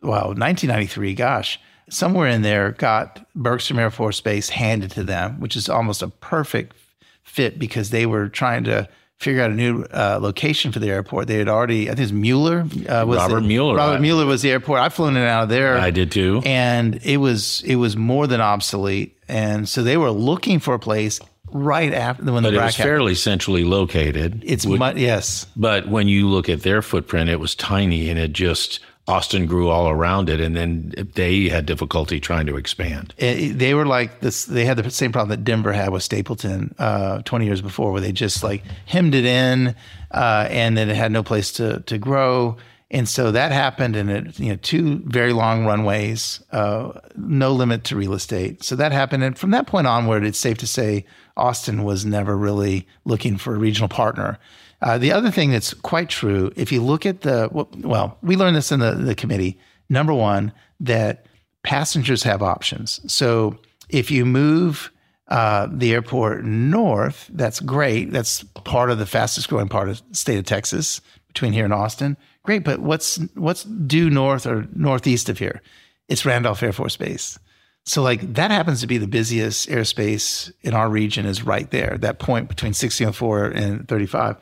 well, 0.00 0.28
1993, 0.28 1.12
gosh, 1.12 1.60
somewhere 1.90 2.28
in 2.28 2.40
there 2.40 2.70
got 2.70 3.26
Bergstrom 3.34 3.78
Air 3.78 3.90
Force 3.90 4.22
Base 4.22 4.48
handed 4.48 4.90
to 4.92 5.04
them, 5.04 5.38
which 5.38 5.54
is 5.54 5.68
almost 5.68 6.00
a 6.00 6.08
perfect 6.08 6.74
fit 7.22 7.58
because 7.58 7.90
they 7.90 8.06
were 8.06 8.28
trying 8.28 8.64
to 8.64 8.88
figure 9.18 9.40
out 9.42 9.50
a 9.52 9.54
new 9.54 9.82
uh, 9.94 10.18
location 10.20 10.72
for 10.72 10.80
the 10.80 10.90
airport. 10.90 11.28
They 11.28 11.36
had 11.38 11.48
already, 11.48 11.88
I 11.88 11.94
think 11.94 12.00
it's 12.04 12.12
Mueller. 12.12 12.60
Uh, 12.88 13.04
was 13.06 13.18
Robert 13.18 13.40
the- 13.42 13.46
Mueller. 13.46 13.76
Robert 13.76 14.00
Mueller 14.00 14.26
was 14.26 14.42
the 14.42 14.50
airport. 14.50 14.80
I've 14.80 14.92
flown 14.94 15.10
in 15.16 15.22
and 15.22 15.28
out 15.28 15.44
of 15.44 15.48
there 15.48 15.78
I 15.78 15.90
did 15.90 16.10
too. 16.10 16.42
and 16.44 16.98
it 17.04 17.18
was 17.18 17.62
it 17.64 17.76
was 17.76 17.96
more 17.96 18.26
than 18.26 18.40
obsolete 18.40 19.16
and 19.28 19.68
so 19.68 19.82
they 19.84 19.96
were 19.96 20.10
looking 20.10 20.58
for 20.58 20.74
a 20.74 20.78
place 20.80 21.20
right 21.52 21.92
after 21.94 22.24
when 22.32 22.42
but 22.42 22.50
the 22.50 22.56
it 22.58 22.62
was 22.64 22.74
happened. 22.76 22.88
fairly 22.90 23.14
centrally 23.14 23.62
located. 23.62 24.42
it's 24.44 24.66
mu- 24.66 24.78
yes 24.96 25.46
But 25.54 25.86
when 25.86 26.08
you 26.08 26.28
look 26.28 26.48
at 26.48 26.62
their 26.62 26.82
footprint, 26.82 27.30
it 27.30 27.38
was 27.38 27.54
tiny 27.54 28.08
and 28.10 28.18
it 28.18 28.32
just, 28.32 28.80
Austin 29.08 29.46
grew 29.46 29.68
all 29.68 29.88
around 29.88 30.28
it. 30.28 30.40
And 30.40 30.54
then 30.54 30.92
they 31.14 31.48
had 31.48 31.66
difficulty 31.66 32.20
trying 32.20 32.46
to 32.46 32.56
expand. 32.56 33.14
It- 33.18 33.38
it- 33.38 33.58
they 33.58 33.74
were 33.74 33.86
like 33.86 34.20
this 34.20 34.44
they 34.44 34.64
had 34.64 34.76
the 34.76 34.90
same 34.90 35.10
problem 35.12 35.30
that 35.30 35.44
denver 35.44 35.72
had 35.72 35.90
with 35.90 36.02
stapleton 36.02 36.74
uh, 36.78 37.20
20 37.22 37.44
years 37.44 37.60
before 37.60 37.90
where 37.92 38.00
they 38.00 38.12
just 38.12 38.42
like 38.44 38.62
hemmed 38.86 39.14
it 39.14 39.24
in 39.24 39.74
uh, 40.12 40.46
and 40.50 40.76
then 40.76 40.88
it 40.88 40.96
had 40.96 41.10
no 41.12 41.22
place 41.22 41.50
to 41.52 41.80
to 41.80 41.98
grow 41.98 42.56
and 42.90 43.08
so 43.08 43.32
that 43.32 43.50
happened 43.52 43.96
and 43.96 44.10
it 44.10 44.38
you 44.38 44.50
know 44.50 44.56
two 44.62 45.02
very 45.06 45.32
long 45.32 45.64
runways 45.66 46.40
uh, 46.52 46.92
no 47.16 47.50
limit 47.52 47.82
to 47.84 47.96
real 47.96 48.12
estate 48.14 48.62
so 48.62 48.76
that 48.76 48.92
happened 48.92 49.24
and 49.24 49.36
from 49.38 49.50
that 49.50 49.66
point 49.66 49.86
onward 49.86 50.24
it's 50.24 50.38
safe 50.38 50.58
to 50.58 50.66
say 50.66 51.04
austin 51.36 51.82
was 51.84 52.04
never 52.04 52.36
really 52.36 52.86
looking 53.04 53.36
for 53.38 53.54
a 53.54 53.58
regional 53.58 53.88
partner 53.88 54.38
uh, 54.82 54.98
the 54.98 55.12
other 55.12 55.30
thing 55.30 55.50
that's 55.50 55.72
quite 55.74 56.08
true 56.08 56.52
if 56.56 56.70
you 56.70 56.82
look 56.82 57.06
at 57.06 57.22
the 57.22 57.48
well 57.52 58.18
we 58.22 58.36
learned 58.36 58.56
this 58.56 58.72
in 58.72 58.80
the, 58.80 58.92
the 58.92 59.14
committee 59.14 59.58
number 59.88 60.12
one 60.12 60.52
that 60.80 61.26
passengers 61.62 62.22
have 62.24 62.42
options. 62.42 63.00
So 63.12 63.58
if 63.88 64.10
you 64.10 64.24
move 64.24 64.90
uh, 65.28 65.68
the 65.70 65.92
airport 65.92 66.44
north, 66.44 67.30
that's 67.32 67.60
great. 67.60 68.10
That's 68.10 68.42
part 68.64 68.90
of 68.90 68.98
the 68.98 69.06
fastest 69.06 69.48
growing 69.48 69.68
part 69.68 69.88
of 69.88 70.02
state 70.12 70.38
of 70.38 70.44
Texas 70.44 71.00
between 71.28 71.52
here 71.52 71.64
and 71.64 71.72
Austin. 71.72 72.16
Great, 72.42 72.64
but 72.64 72.80
what's 72.80 73.16
what's 73.34 73.64
due 73.64 74.10
north 74.10 74.46
or 74.46 74.66
northeast 74.74 75.28
of 75.28 75.38
here? 75.38 75.62
It's 76.08 76.26
Randolph 76.26 76.62
Air 76.62 76.72
Force 76.72 76.96
Base. 76.96 77.38
So 77.84 78.02
like 78.02 78.34
that 78.34 78.50
happens 78.50 78.80
to 78.80 78.86
be 78.86 78.98
the 78.98 79.06
busiest 79.08 79.68
airspace 79.68 80.52
in 80.62 80.74
our 80.74 80.88
region 80.88 81.24
is 81.24 81.44
right 81.44 81.70
there. 81.70 81.96
That 81.98 82.18
point 82.18 82.48
between 82.48 82.70
1604 82.70 83.46
and 83.46 83.88
35. 83.88 84.36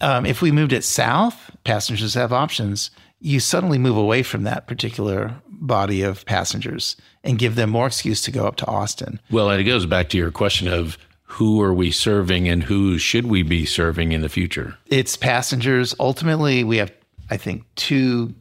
Um, 0.00 0.26
if 0.26 0.42
we 0.42 0.52
moved 0.52 0.72
it 0.72 0.84
south, 0.84 1.50
passengers 1.64 2.14
have 2.14 2.32
options. 2.32 2.90
You 3.20 3.40
suddenly 3.40 3.78
move 3.78 3.96
away 3.96 4.22
from 4.22 4.44
that 4.44 4.66
particular 4.66 5.34
body 5.48 6.02
of 6.02 6.24
passengers 6.24 6.96
and 7.22 7.38
give 7.38 7.54
them 7.54 7.70
more 7.70 7.86
excuse 7.86 8.22
to 8.22 8.30
go 8.30 8.46
up 8.46 8.56
to 8.56 8.66
Austin. 8.66 9.20
Well, 9.30 9.50
and 9.50 9.60
it 9.60 9.64
goes 9.64 9.84
back 9.84 10.08
to 10.10 10.16
your 10.16 10.30
question 10.30 10.68
of 10.68 10.96
who 11.24 11.60
are 11.62 11.74
we 11.74 11.90
serving 11.90 12.48
and 12.48 12.62
who 12.62 12.98
should 12.98 13.26
we 13.26 13.42
be 13.42 13.64
serving 13.66 14.12
in 14.12 14.22
the 14.22 14.28
future? 14.28 14.76
It's 14.86 15.16
passengers. 15.16 15.94
Ultimately, 16.00 16.64
we 16.64 16.78
have, 16.78 16.92
I 17.30 17.36
think, 17.36 17.64
two 17.76 18.34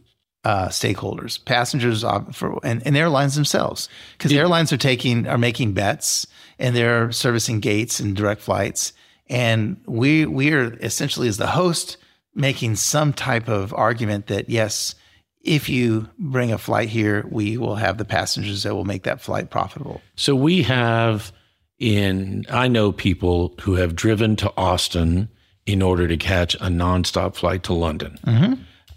uh, 0.43 0.69
stakeholders: 0.69 1.43
passengers 1.43 2.03
for 2.33 2.59
and, 2.63 2.81
and 2.87 2.95
airlines 2.97 3.35
themselves, 3.35 3.89
because 4.17 4.31
airlines 4.31 4.71
are 4.71 4.77
taking 4.77 5.27
are 5.27 5.37
making 5.37 5.73
bets 5.73 6.25
and 6.57 6.75
they're 6.75 7.11
servicing 7.11 7.59
gates 7.59 7.99
and 7.99 8.15
direct 8.15 8.41
flights, 8.41 8.93
and 9.29 9.77
we 9.85 10.25
we 10.25 10.51
are 10.53 10.73
essentially 10.81 11.27
as 11.27 11.37
the 11.37 11.47
host 11.47 11.97
making 12.35 12.75
some 12.75 13.13
type 13.13 13.47
of 13.47 13.73
argument 13.73 14.27
that 14.27 14.49
yes. 14.49 14.95
If 15.41 15.69
you 15.69 16.09
bring 16.19 16.51
a 16.51 16.57
flight 16.57 16.89
here, 16.89 17.25
we 17.31 17.57
will 17.57 17.75
have 17.75 17.97
the 17.97 18.03
passengers 18.03 18.63
that 18.63 18.75
will 18.75 18.83
make 18.83 19.03
that 19.03 19.21
flight 19.21 19.49
profitable. 19.49 20.01
So 20.17 20.35
we 20.35 20.63
have 20.63 21.31
in, 21.79 22.45
I 22.49 22.67
know 22.67 22.91
people 22.91 23.55
who 23.61 23.75
have 23.75 23.95
driven 23.95 24.35
to 24.35 24.53
Austin 24.57 25.29
in 25.65 25.81
order 25.81 26.07
to 26.07 26.17
catch 26.17 26.55
a 26.55 26.67
nonstop 26.67 27.35
flight 27.35 27.63
to 27.63 27.73
London. 27.73 28.19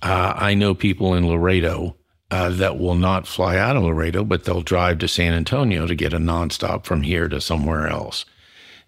Uh, 0.03 0.33
I 0.37 0.55
know 0.55 0.75
people 0.75 1.15
in 1.15 1.29
Laredo 1.29 1.97
uh, 2.33 2.49
that 2.49 2.79
will 2.79 2.97
not 2.97 3.27
fly 3.27 3.57
out 3.57 3.77
of 3.77 3.85
Laredo, 3.85 4.25
but 4.25 4.45
they'll 4.45 4.63
drive 4.63 4.99
to 4.99 5.09
San 5.09 5.35
Antonio 5.35 5.87
to 5.87 5.95
get 5.95 6.13
a 6.13 6.19
nonstop 6.19 6.85
from 6.85 7.03
here 7.03 7.29
to 7.29 7.41
somewhere 7.41 7.87
else. 7.87 8.25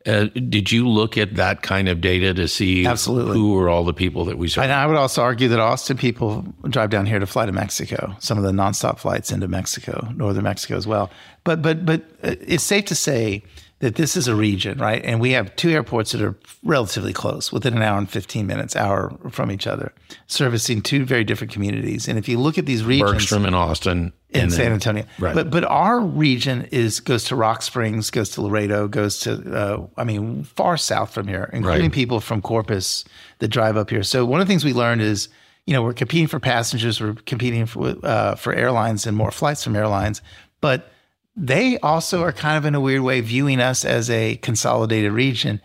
Uh, 0.06 0.24
did 0.34 0.70
you 0.70 0.86
look 0.86 1.16
at 1.16 1.36
that 1.36 1.62
kind 1.62 1.88
of 1.88 2.02
data 2.02 2.34
to 2.34 2.46
see 2.46 2.84
Absolutely. 2.84 3.38
who 3.38 3.58
are 3.58 3.70
all 3.70 3.84
the 3.84 3.94
people 3.94 4.26
that 4.26 4.36
we 4.36 4.48
serve? 4.48 4.64
And 4.64 4.72
I 4.72 4.86
would 4.86 4.96
also 4.96 5.22
argue 5.22 5.48
that 5.48 5.58
Austin 5.58 5.96
people 5.96 6.42
drive 6.68 6.90
down 6.90 7.06
here 7.06 7.18
to 7.18 7.26
fly 7.26 7.46
to 7.46 7.52
Mexico. 7.52 8.14
Some 8.18 8.36
of 8.36 8.44
the 8.44 8.50
nonstop 8.52 8.98
flights 8.98 9.32
into 9.32 9.48
Mexico, 9.48 10.06
northern 10.14 10.44
Mexico 10.44 10.76
as 10.76 10.86
well. 10.86 11.10
But 11.42 11.62
but 11.62 11.86
but 11.86 12.02
uh, 12.22 12.34
it's 12.46 12.64
safe 12.64 12.84
to 12.86 12.94
say 12.94 13.44
that 13.84 13.96
this 13.96 14.16
is 14.16 14.26
a 14.28 14.34
region, 14.34 14.78
right? 14.78 15.04
And 15.04 15.20
we 15.20 15.32
have 15.32 15.54
two 15.56 15.68
airports 15.70 16.12
that 16.12 16.22
are 16.22 16.34
relatively 16.62 17.12
close, 17.12 17.52
within 17.52 17.74
an 17.76 17.82
hour 17.82 17.98
and 17.98 18.08
fifteen 18.08 18.46
minutes, 18.46 18.74
hour 18.74 19.12
from 19.30 19.50
each 19.50 19.66
other, 19.66 19.92
servicing 20.26 20.80
two 20.80 21.04
very 21.04 21.22
different 21.22 21.52
communities. 21.52 22.08
And 22.08 22.18
if 22.18 22.26
you 22.26 22.38
look 22.40 22.56
at 22.56 22.64
these 22.64 22.82
regions, 22.82 23.12
Bergstrom 23.12 23.44
in 23.44 23.52
Austin 23.52 24.12
in 24.30 24.40
And 24.44 24.52
San 24.52 24.72
Antonio. 24.72 25.04
right. 25.18 25.34
But 25.34 25.50
but 25.50 25.64
our 25.64 26.00
region 26.00 26.66
is 26.72 27.00
goes 27.00 27.24
to 27.24 27.36
Rock 27.36 27.60
Springs, 27.62 28.10
goes 28.10 28.30
to 28.30 28.40
Laredo, 28.42 28.88
goes 28.88 29.18
to 29.20 29.30
uh, 29.54 29.86
I 29.98 30.04
mean 30.04 30.44
far 30.44 30.76
south 30.78 31.12
from 31.12 31.28
here, 31.28 31.50
including 31.52 31.82
Right. 31.82 31.92
people 31.92 32.20
from 32.20 32.40
Corpus 32.40 33.04
that 33.40 33.48
drive 33.48 33.76
up 33.76 33.90
here. 33.90 34.02
So 34.02 34.24
one 34.24 34.40
of 34.40 34.46
the 34.46 34.50
things 34.50 34.64
we 34.64 34.72
learned 34.72 35.02
is 35.02 35.28
you 35.66 35.74
know 35.74 35.82
we're 35.82 35.92
competing 35.92 36.26
for 36.28 36.40
passengers, 36.40 37.00
we're 37.02 37.16
competing 37.26 37.66
for 37.66 37.94
uh, 38.02 38.34
for 38.36 38.54
airlines 38.54 39.06
and 39.06 39.14
more 39.16 39.30
flights 39.30 39.62
from 39.62 39.76
airlines, 39.76 40.22
but 40.62 40.90
they 41.36 41.78
also 41.78 42.22
are 42.22 42.32
kind 42.32 42.56
of 42.56 42.64
in 42.64 42.74
a 42.74 42.80
weird 42.80 43.02
way 43.02 43.20
viewing 43.20 43.60
us 43.60 43.84
as 43.84 44.08
a 44.10 44.36
consolidated 44.36 45.12
region, 45.12 45.60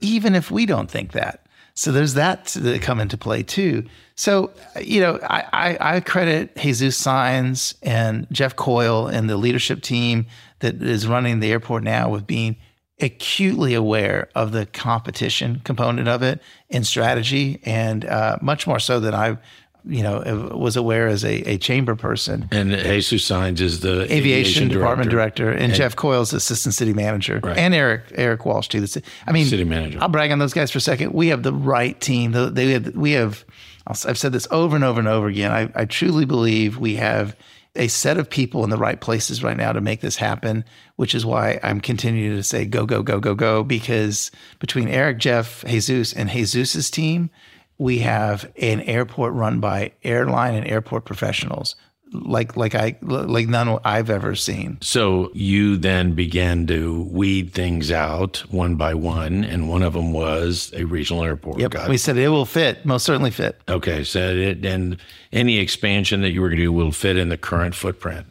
even 0.00 0.34
if 0.34 0.50
we 0.50 0.66
don't 0.66 0.90
think 0.90 1.12
that. 1.12 1.46
So 1.74 1.90
there's 1.90 2.14
that 2.14 2.46
to 2.48 2.78
come 2.78 3.00
into 3.00 3.16
play 3.16 3.42
too. 3.42 3.84
So 4.14 4.52
you 4.80 5.00
know, 5.00 5.18
I, 5.22 5.44
I, 5.52 5.96
I 5.96 6.00
credit 6.00 6.56
Jesus 6.56 7.00
Saenz 7.00 7.74
and 7.82 8.26
Jeff 8.30 8.56
Coyle 8.56 9.06
and 9.06 9.28
the 9.28 9.36
leadership 9.36 9.82
team 9.82 10.26
that 10.60 10.82
is 10.82 11.06
running 11.06 11.40
the 11.40 11.50
airport 11.50 11.82
now 11.82 12.10
with 12.10 12.26
being 12.26 12.56
acutely 13.00 13.74
aware 13.74 14.28
of 14.34 14.52
the 14.52 14.66
competition 14.66 15.60
component 15.64 16.08
of 16.08 16.22
it 16.22 16.40
in 16.68 16.84
strategy, 16.84 17.60
and 17.64 18.04
uh, 18.04 18.38
much 18.40 18.66
more 18.66 18.78
so 18.78 19.00
than 19.00 19.14
I, 19.14 19.38
you 19.84 20.02
know, 20.02 20.18
uh, 20.18 20.56
was 20.56 20.76
aware 20.76 21.08
as 21.08 21.24
a, 21.24 21.34
a 21.50 21.58
chamber 21.58 21.96
person 21.96 22.48
And 22.52 22.70
Jesus 22.70 23.28
Saenz 23.28 23.60
is 23.60 23.80
the 23.80 24.02
aviation, 24.12 24.68
department 24.68 25.10
director, 25.10 25.50
and, 25.50 25.74
Jeff 25.74 25.96
Coyle's 25.96 26.32
assistant 26.32 26.74
city 26.74 26.92
manager, 26.92 27.40
and 27.44 27.74
Eric 27.74 28.04
Erik 28.14 28.44
Walsh 28.46 28.68
too. 28.68 28.80
That's 28.80 28.98
I 29.26 29.32
mean, 29.32 29.46
City 29.46 29.64
manager. 29.64 29.98
I'll 30.00 30.08
brag 30.08 30.30
on 30.30 30.38
those 30.38 30.52
guys 30.52 30.70
for 30.70 30.78
a 30.78 30.82
second. 30.82 31.12
We 31.12 31.28
have 31.28 31.42
the 31.42 31.52
right 31.52 32.00
team. 32.00 32.32
The- 32.32 32.50
They 32.50 32.70
have, 32.72 32.94
we 32.94 33.12
have. 33.12 33.44
I've 33.86 34.18
said 34.18 34.32
this 34.32 34.46
over 34.52 34.76
and 34.76 34.84
over 34.84 35.00
and 35.00 35.08
over 35.08 35.26
again. 35.26 35.50
I, 35.50 35.68
I 35.74 35.84
truly 35.86 36.24
believe 36.24 36.78
we 36.78 36.94
have 36.96 37.36
a 37.74 37.88
set 37.88 38.18
of 38.18 38.28
people 38.30 38.62
in 38.64 38.70
the 38.70 38.76
right 38.76 39.00
places 39.00 39.42
right 39.42 39.56
now 39.56 39.72
to 39.72 39.80
make 39.80 40.00
this 40.02 40.16
happen, 40.16 40.64
which 40.96 41.14
is 41.14 41.24
why 41.26 41.58
I'm 41.62 41.80
continuing 41.80 42.36
to 42.36 42.42
say 42.44 42.64
go 42.64 42.86
go 42.86 43.02
go 43.02 43.18
go 43.18 43.34
go 43.34 43.64
because 43.64 44.30
between 44.60 44.88
Eric, 44.88 45.18
Jeff, 45.18 45.64
Jesus, 45.66 46.12
and 46.12 46.28
Jesus's 46.30 46.90
team, 46.90 47.30
we 47.78 47.98
have 47.98 48.50
an 48.60 48.80
airport 48.82 49.32
run 49.34 49.60
by 49.60 49.92
airline 50.04 50.54
and 50.54 50.66
airport 50.66 51.04
professionals 51.04 51.74
like 52.12 52.56
like 52.56 52.74
I 52.74 52.96
like 53.02 53.48
none 53.48 53.78
I've 53.84 54.10
ever 54.10 54.34
seen. 54.34 54.78
So 54.80 55.30
you 55.34 55.76
then 55.76 56.14
began 56.14 56.66
to 56.66 57.02
weed 57.10 57.52
things 57.52 57.90
out 57.90 58.38
one 58.50 58.76
by 58.76 58.94
one, 58.94 59.44
and 59.44 59.68
one 59.68 59.82
of 59.82 59.94
them 59.94 60.12
was 60.12 60.72
a 60.76 60.84
regional 60.84 61.24
airport. 61.24 61.70
Got 61.70 61.88
We 61.88 61.96
said 61.96 62.16
it 62.16 62.28
will 62.28 62.44
fit, 62.46 62.84
most 62.84 63.04
certainly 63.04 63.30
fit. 63.30 63.60
Okay, 63.68 64.04
so 64.04 64.20
it, 64.20 64.64
and 64.64 64.98
any 65.32 65.58
expansion 65.58 66.20
that 66.22 66.30
you 66.32 66.40
were 66.40 66.48
going 66.48 66.58
to 66.58 66.64
do 66.64 66.72
will 66.72 66.92
fit 66.92 67.16
in 67.16 67.28
the 67.28 67.38
current 67.38 67.74
footprint, 67.74 68.26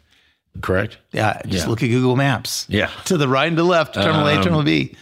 correct? 0.60 0.98
Yeah, 1.12 1.40
just 1.46 1.64
Yeah. 1.64 1.70
look 1.70 1.82
at 1.82 1.88
Google 1.88 2.16
Maps. 2.16 2.66
Yeah. 2.68 2.90
To 3.06 3.16
the 3.16 3.28
right 3.28 3.48
and 3.48 3.56
to 3.56 3.62
the 3.62 3.68
left, 3.68 3.94
terminal 3.94 4.26
A, 4.28 4.36
um, 4.36 4.42
terminal 4.42 4.62
B. 4.62 4.94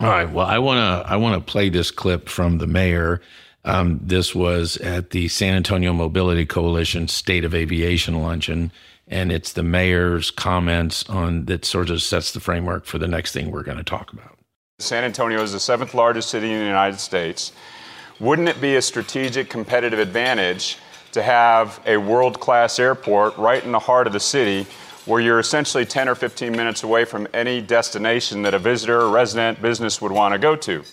All 0.00 0.08
right. 0.08 0.30
Well, 0.30 0.46
I 0.46 0.58
want 0.58 0.78
to 0.78 1.10
I 1.10 1.16
want 1.16 1.34
to 1.44 1.50
play 1.52 1.70
this 1.70 1.90
clip 1.90 2.28
from 2.28 2.58
the 2.58 2.66
mayor. 2.66 3.20
Um, 3.64 4.00
this 4.02 4.34
was 4.34 4.76
at 4.78 5.10
the 5.10 5.28
San 5.28 5.54
Antonio 5.54 5.92
Mobility 5.92 6.46
Coalition 6.46 7.08
State 7.08 7.44
of 7.44 7.54
Aviation 7.54 8.22
luncheon, 8.22 8.72
and 9.08 9.32
it's 9.32 9.52
the 9.52 9.62
mayor's 9.62 10.30
comments 10.30 11.08
on 11.08 11.46
that 11.46 11.64
sort 11.64 11.90
of 11.90 12.02
sets 12.02 12.32
the 12.32 12.40
framework 12.40 12.84
for 12.84 12.98
the 12.98 13.08
next 13.08 13.32
thing 13.32 13.50
we're 13.50 13.62
going 13.62 13.78
to 13.78 13.84
talk 13.84 14.12
about. 14.12 14.38
San 14.78 15.02
Antonio 15.02 15.42
is 15.42 15.52
the 15.52 15.60
seventh 15.60 15.92
largest 15.92 16.30
city 16.30 16.52
in 16.52 16.58
the 16.60 16.66
United 16.66 17.00
States. 17.00 17.52
Wouldn't 18.20 18.48
it 18.48 18.60
be 18.60 18.76
a 18.76 18.82
strategic 18.82 19.50
competitive 19.50 19.98
advantage 19.98 20.78
to 21.12 21.22
have 21.22 21.80
a 21.86 21.96
world 21.96 22.38
class 22.40 22.78
airport 22.78 23.36
right 23.36 23.64
in 23.64 23.72
the 23.72 23.78
heart 23.78 24.06
of 24.06 24.12
the 24.12 24.20
city 24.20 24.66
where 25.04 25.20
you're 25.20 25.40
essentially 25.40 25.84
10 25.84 26.08
or 26.08 26.14
15 26.14 26.52
minutes 26.52 26.82
away 26.82 27.04
from 27.04 27.26
any 27.32 27.60
destination 27.60 28.42
that 28.42 28.54
a 28.54 28.58
visitor, 28.58 29.00
or 29.00 29.10
resident, 29.10 29.60
business 29.60 30.00
would 30.02 30.12
want 30.12 30.32
to 30.32 30.38
go 30.38 30.54
to? 30.54 30.84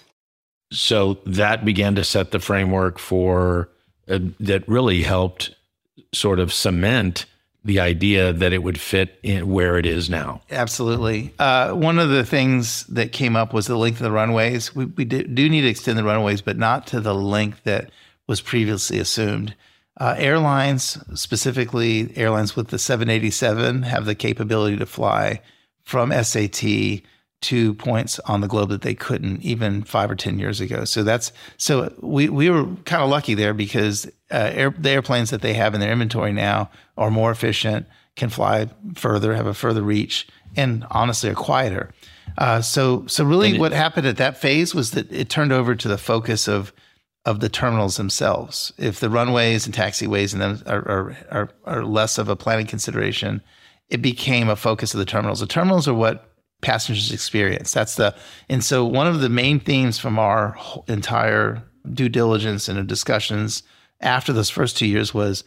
So 0.71 1.19
that 1.25 1.63
began 1.63 1.95
to 1.95 2.03
set 2.03 2.31
the 2.31 2.39
framework 2.39 2.99
for 2.99 3.69
uh, 4.07 4.19
that 4.39 4.67
really 4.67 5.03
helped 5.03 5.55
sort 6.13 6.39
of 6.39 6.53
cement 6.53 7.25
the 7.63 7.79
idea 7.79 8.31
that 8.31 8.53
it 8.53 8.61
would 8.61 8.79
fit 8.79 9.19
in 9.23 9.49
where 9.49 9.77
it 9.77 9.87
is 9.87 10.07
now. 10.07 10.39
Absolutely. 10.51 11.33
Uh, 11.39 11.73
one 11.73 11.97
of 11.97 12.09
the 12.09 12.23
things 12.23 12.85
that 12.85 13.11
came 13.11 13.35
up 13.35 13.53
was 13.53 13.65
the 13.65 13.75
length 13.75 13.99
of 13.99 14.03
the 14.03 14.11
runways. 14.11 14.75
We, 14.75 14.85
we 14.85 15.03
do, 15.03 15.23
do 15.23 15.49
need 15.49 15.61
to 15.61 15.67
extend 15.67 15.97
the 15.97 16.03
runways, 16.03 16.41
but 16.41 16.57
not 16.57 16.85
to 16.87 17.01
the 17.01 17.15
length 17.15 17.63
that 17.63 17.89
was 18.27 18.39
previously 18.39 18.99
assumed. 18.99 19.55
Uh, 19.97 20.13
airlines, 20.17 20.99
specifically 21.19 22.15
airlines 22.15 22.55
with 22.55 22.67
the 22.67 22.77
787, 22.77 23.83
have 23.83 24.05
the 24.05 24.13
capability 24.13 24.77
to 24.77 24.85
fly 24.85 25.41
from 25.83 26.11
SAT 26.11 27.01
to 27.45 27.73
points 27.75 28.19
on 28.19 28.41
the 28.41 28.47
globe 28.47 28.69
that 28.69 28.81
they 28.81 28.95
couldn't 28.95 29.41
even 29.41 29.83
five 29.83 30.09
or 30.09 30.15
ten 30.15 30.39
years 30.39 30.61
ago. 30.61 30.85
So 30.85 31.03
that's 31.03 31.31
so 31.57 31.93
we 32.01 32.29
we 32.29 32.49
were 32.49 32.65
kind 32.85 33.03
of 33.03 33.09
lucky 33.09 33.35
there 33.35 33.53
because 33.53 34.05
uh, 34.31 34.51
air, 34.53 34.73
the 34.77 34.89
airplanes 34.89 35.29
that 35.29 35.41
they 35.41 35.53
have 35.53 35.73
in 35.73 35.79
their 35.79 35.91
inventory 35.91 36.33
now 36.33 36.69
are 36.97 37.11
more 37.11 37.31
efficient, 37.31 37.85
can 38.15 38.29
fly 38.29 38.69
further, 38.95 39.35
have 39.35 39.45
a 39.45 39.53
further 39.53 39.83
reach, 39.83 40.27
and 40.55 40.85
honestly 40.89 41.29
are 41.29 41.35
quieter. 41.35 41.91
Uh, 42.37 42.61
so 42.61 43.05
so 43.07 43.23
really, 43.23 43.59
what 43.59 43.71
happened 43.71 44.07
at 44.07 44.17
that 44.17 44.37
phase 44.37 44.73
was 44.73 44.91
that 44.91 45.11
it 45.11 45.29
turned 45.29 45.53
over 45.53 45.75
to 45.75 45.87
the 45.87 45.97
focus 45.97 46.47
of 46.47 46.73
of 47.25 47.39
the 47.39 47.49
terminals 47.49 47.97
themselves. 47.97 48.73
If 48.77 48.99
the 48.99 49.09
runways 49.09 49.65
and 49.65 49.75
taxiways 49.75 50.33
and 50.33 50.41
them 50.41 50.63
are, 50.67 50.87
are, 50.87 51.17
are, 51.31 51.49
are 51.65 51.83
less 51.83 52.17
of 52.19 52.29
a 52.29 52.35
planning 52.35 52.67
consideration, 52.67 53.41
it 53.89 54.01
became 54.01 54.47
a 54.47 54.55
focus 54.55 54.93
of 54.93 54.99
the 54.99 55.05
terminals. 55.05 55.39
The 55.39 55.47
terminals 55.47 55.87
are 55.87 55.93
what 55.93 56.34
passengers 56.61 57.11
experience. 57.11 57.73
That's 57.73 57.95
the, 57.95 58.15
and 58.49 58.63
so 58.63 58.85
one 58.85 59.07
of 59.07 59.21
the 59.21 59.29
main 59.29 59.59
themes 59.59 59.97
from 59.97 60.17
our 60.19 60.57
entire 60.87 61.63
due 61.93 62.09
diligence 62.09 62.67
and 62.67 62.87
discussions 62.87 63.63
after 64.01 64.33
those 64.33 64.49
first 64.49 64.77
two 64.77 64.87
years 64.87 65.13
was 65.13 65.43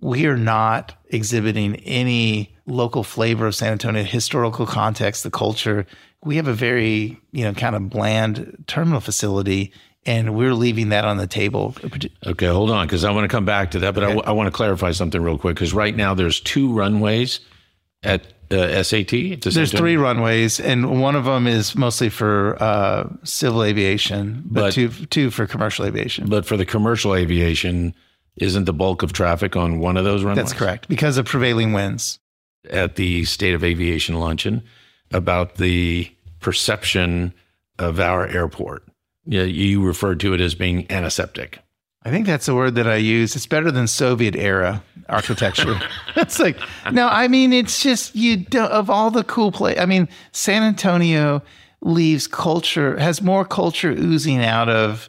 we 0.00 0.26
are 0.26 0.36
not 0.36 0.94
exhibiting 1.08 1.76
any 1.76 2.56
local 2.66 3.04
flavor 3.04 3.46
of 3.46 3.54
San 3.54 3.72
Antonio, 3.72 4.02
historical 4.02 4.66
context, 4.66 5.22
the 5.22 5.30
culture. 5.30 5.86
We 6.24 6.36
have 6.36 6.48
a 6.48 6.54
very, 6.54 7.20
you 7.32 7.44
know, 7.44 7.52
kind 7.52 7.76
of 7.76 7.90
bland 7.90 8.64
terminal 8.66 9.00
facility, 9.00 9.72
and 10.06 10.34
we're 10.34 10.54
leaving 10.54 10.88
that 10.90 11.04
on 11.04 11.18
the 11.18 11.26
table. 11.26 11.74
Okay, 12.26 12.46
hold 12.46 12.70
on, 12.70 12.86
because 12.86 13.04
I 13.04 13.10
want 13.10 13.24
to 13.24 13.28
come 13.28 13.44
back 13.44 13.72
to 13.72 13.78
that, 13.80 13.94
but 13.94 14.04
I 14.04 14.08
w- 14.08 14.22
I, 14.24 14.32
want 14.32 14.46
to 14.46 14.50
clarify 14.50 14.92
something 14.92 15.22
real 15.22 15.38
quick. 15.38 15.56
Because 15.56 15.74
right 15.74 15.94
now 15.94 16.14
there's 16.14 16.40
two 16.40 16.72
runways 16.72 17.40
at 18.02 18.26
uh, 18.50 18.82
SAT. 18.82 19.40
There's 19.42 19.72
three 19.72 19.96
runways, 19.96 20.58
and 20.60 21.00
one 21.00 21.14
of 21.16 21.24
them 21.24 21.46
is 21.46 21.76
mostly 21.76 22.08
for 22.08 22.56
uh, 22.62 23.08
civil 23.24 23.62
aviation, 23.62 24.42
but, 24.46 24.60
But- 24.60 24.72
two 24.72 24.88
two 24.88 25.30
for 25.30 25.46
commercial 25.46 25.84
aviation. 25.84 26.28
but 26.28 26.44
for 26.46 26.56
the 26.56 26.64
commercial 26.66 27.14
aviation, 27.14 27.94
isn't 28.36 28.64
the 28.64 28.72
bulk 28.72 29.02
of 29.02 29.12
traffic 29.12 29.56
on 29.56 29.78
one 29.78 29.96
of 29.96 30.04
those 30.04 30.22
runways? 30.24 30.36
That's 30.48 30.58
correct 30.58 30.88
because 30.88 31.16
of 31.18 31.26
prevailing 31.26 31.72
winds. 31.72 32.18
At 32.68 32.96
the 32.96 33.24
State 33.24 33.54
of 33.54 33.64
Aviation 33.64 34.16
luncheon 34.16 34.62
about 35.12 35.54
the 35.56 36.10
perception 36.40 37.32
of 37.78 37.98
our 38.00 38.26
airport. 38.26 38.84
Yeah, 39.24 39.44
you 39.44 39.82
referred 39.82 40.20
to 40.20 40.34
it 40.34 40.40
as 40.40 40.54
being 40.54 40.90
antiseptic. 40.90 41.60
I 42.02 42.10
think 42.10 42.26
that's 42.26 42.46
the 42.46 42.54
word 42.54 42.76
that 42.76 42.88
I 42.88 42.96
use. 42.96 43.36
It's 43.36 43.46
better 43.46 43.70
than 43.70 43.86
Soviet 43.86 44.34
era 44.34 44.82
architecture. 45.08 45.78
it's 46.16 46.38
like 46.38 46.56
no, 46.92 47.08
I 47.08 47.28
mean 47.28 47.52
it's 47.52 47.82
just 47.82 48.14
you 48.14 48.38
don't, 48.38 48.70
of 48.70 48.88
all 48.88 49.10
the 49.10 49.24
cool 49.24 49.52
place. 49.52 49.78
I 49.78 49.86
mean 49.86 50.08
San 50.32 50.62
Antonio 50.62 51.42
leaves 51.82 52.26
culture 52.26 52.98
has 52.98 53.20
more 53.22 53.44
culture 53.44 53.90
oozing 53.90 54.42
out 54.42 54.68
of 54.68 55.08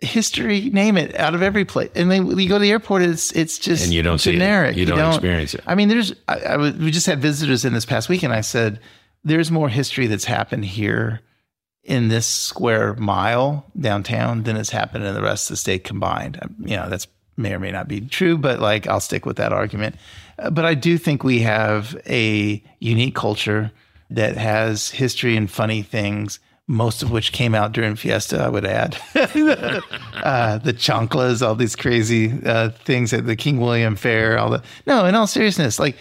history. 0.00 0.70
Name 0.70 0.96
it 0.96 1.14
out 1.16 1.34
of 1.34 1.42
every 1.42 1.64
place. 1.64 1.90
And 1.94 2.10
then 2.10 2.26
you 2.38 2.48
go 2.48 2.56
to 2.56 2.62
the 2.62 2.70
airport, 2.70 3.02
it's 3.02 3.32
it's 3.32 3.58
just 3.58 3.84
And 3.84 3.92
you 3.92 4.02
don't 4.02 4.18
see 4.18 4.30
it. 4.30 4.34
generic. 4.34 4.76
You 4.76 4.86
don't 4.86 5.14
experience 5.14 5.54
it. 5.54 5.62
I 5.66 5.74
mean, 5.74 5.88
there's 5.88 6.14
I, 6.28 6.40
I 6.40 6.56
was, 6.56 6.74
we 6.74 6.90
just 6.90 7.06
had 7.06 7.20
visitors 7.20 7.64
in 7.64 7.72
this 7.72 7.86
past 7.86 8.08
week, 8.08 8.22
and 8.22 8.32
I 8.32 8.40
said 8.40 8.80
there's 9.22 9.50
more 9.50 9.68
history 9.68 10.06
that's 10.06 10.24
happened 10.24 10.64
here 10.64 11.20
in 11.84 12.08
this 12.08 12.26
square 12.26 12.94
mile 12.94 13.66
downtown 13.78 14.42
than 14.44 14.56
has 14.56 14.70
happened 14.70 15.04
in 15.04 15.14
the 15.14 15.22
rest 15.22 15.50
of 15.50 15.54
the 15.54 15.58
state 15.58 15.84
combined. 15.84 16.38
Um, 16.42 16.54
You 16.64 16.76
know, 16.76 16.88
that's 16.88 17.06
may 17.36 17.52
or 17.52 17.58
may 17.58 17.70
not 17.70 17.88
be 17.88 18.00
true, 18.00 18.38
but 18.38 18.60
like 18.60 18.86
I'll 18.86 19.00
stick 19.00 19.26
with 19.26 19.36
that 19.36 19.52
argument. 19.52 19.96
Uh, 20.38 20.50
But 20.50 20.64
I 20.64 20.74
do 20.74 20.96
think 20.98 21.22
we 21.24 21.40
have 21.40 21.96
a 22.06 22.62
unique 22.80 23.14
culture 23.14 23.70
that 24.10 24.36
has 24.36 24.90
history 24.90 25.36
and 25.36 25.50
funny 25.50 25.82
things, 25.82 26.38
most 26.66 27.02
of 27.02 27.10
which 27.10 27.32
came 27.32 27.54
out 27.54 27.72
during 27.72 27.96
Fiesta, 27.96 28.40
I 28.42 28.48
would 28.48 28.64
add. 28.64 28.96
uh, 29.14 30.58
the 30.58 30.72
chanclas, 30.72 31.46
all 31.46 31.54
these 31.54 31.76
crazy 31.76 32.32
uh, 32.46 32.70
things 32.84 33.12
at 33.12 33.26
the 33.26 33.36
King 33.36 33.60
William 33.60 33.96
Fair, 33.96 34.38
all 34.38 34.50
the 34.50 34.62
no. 34.86 35.04
In 35.04 35.14
all 35.14 35.26
seriousness, 35.26 35.78
like 35.78 35.96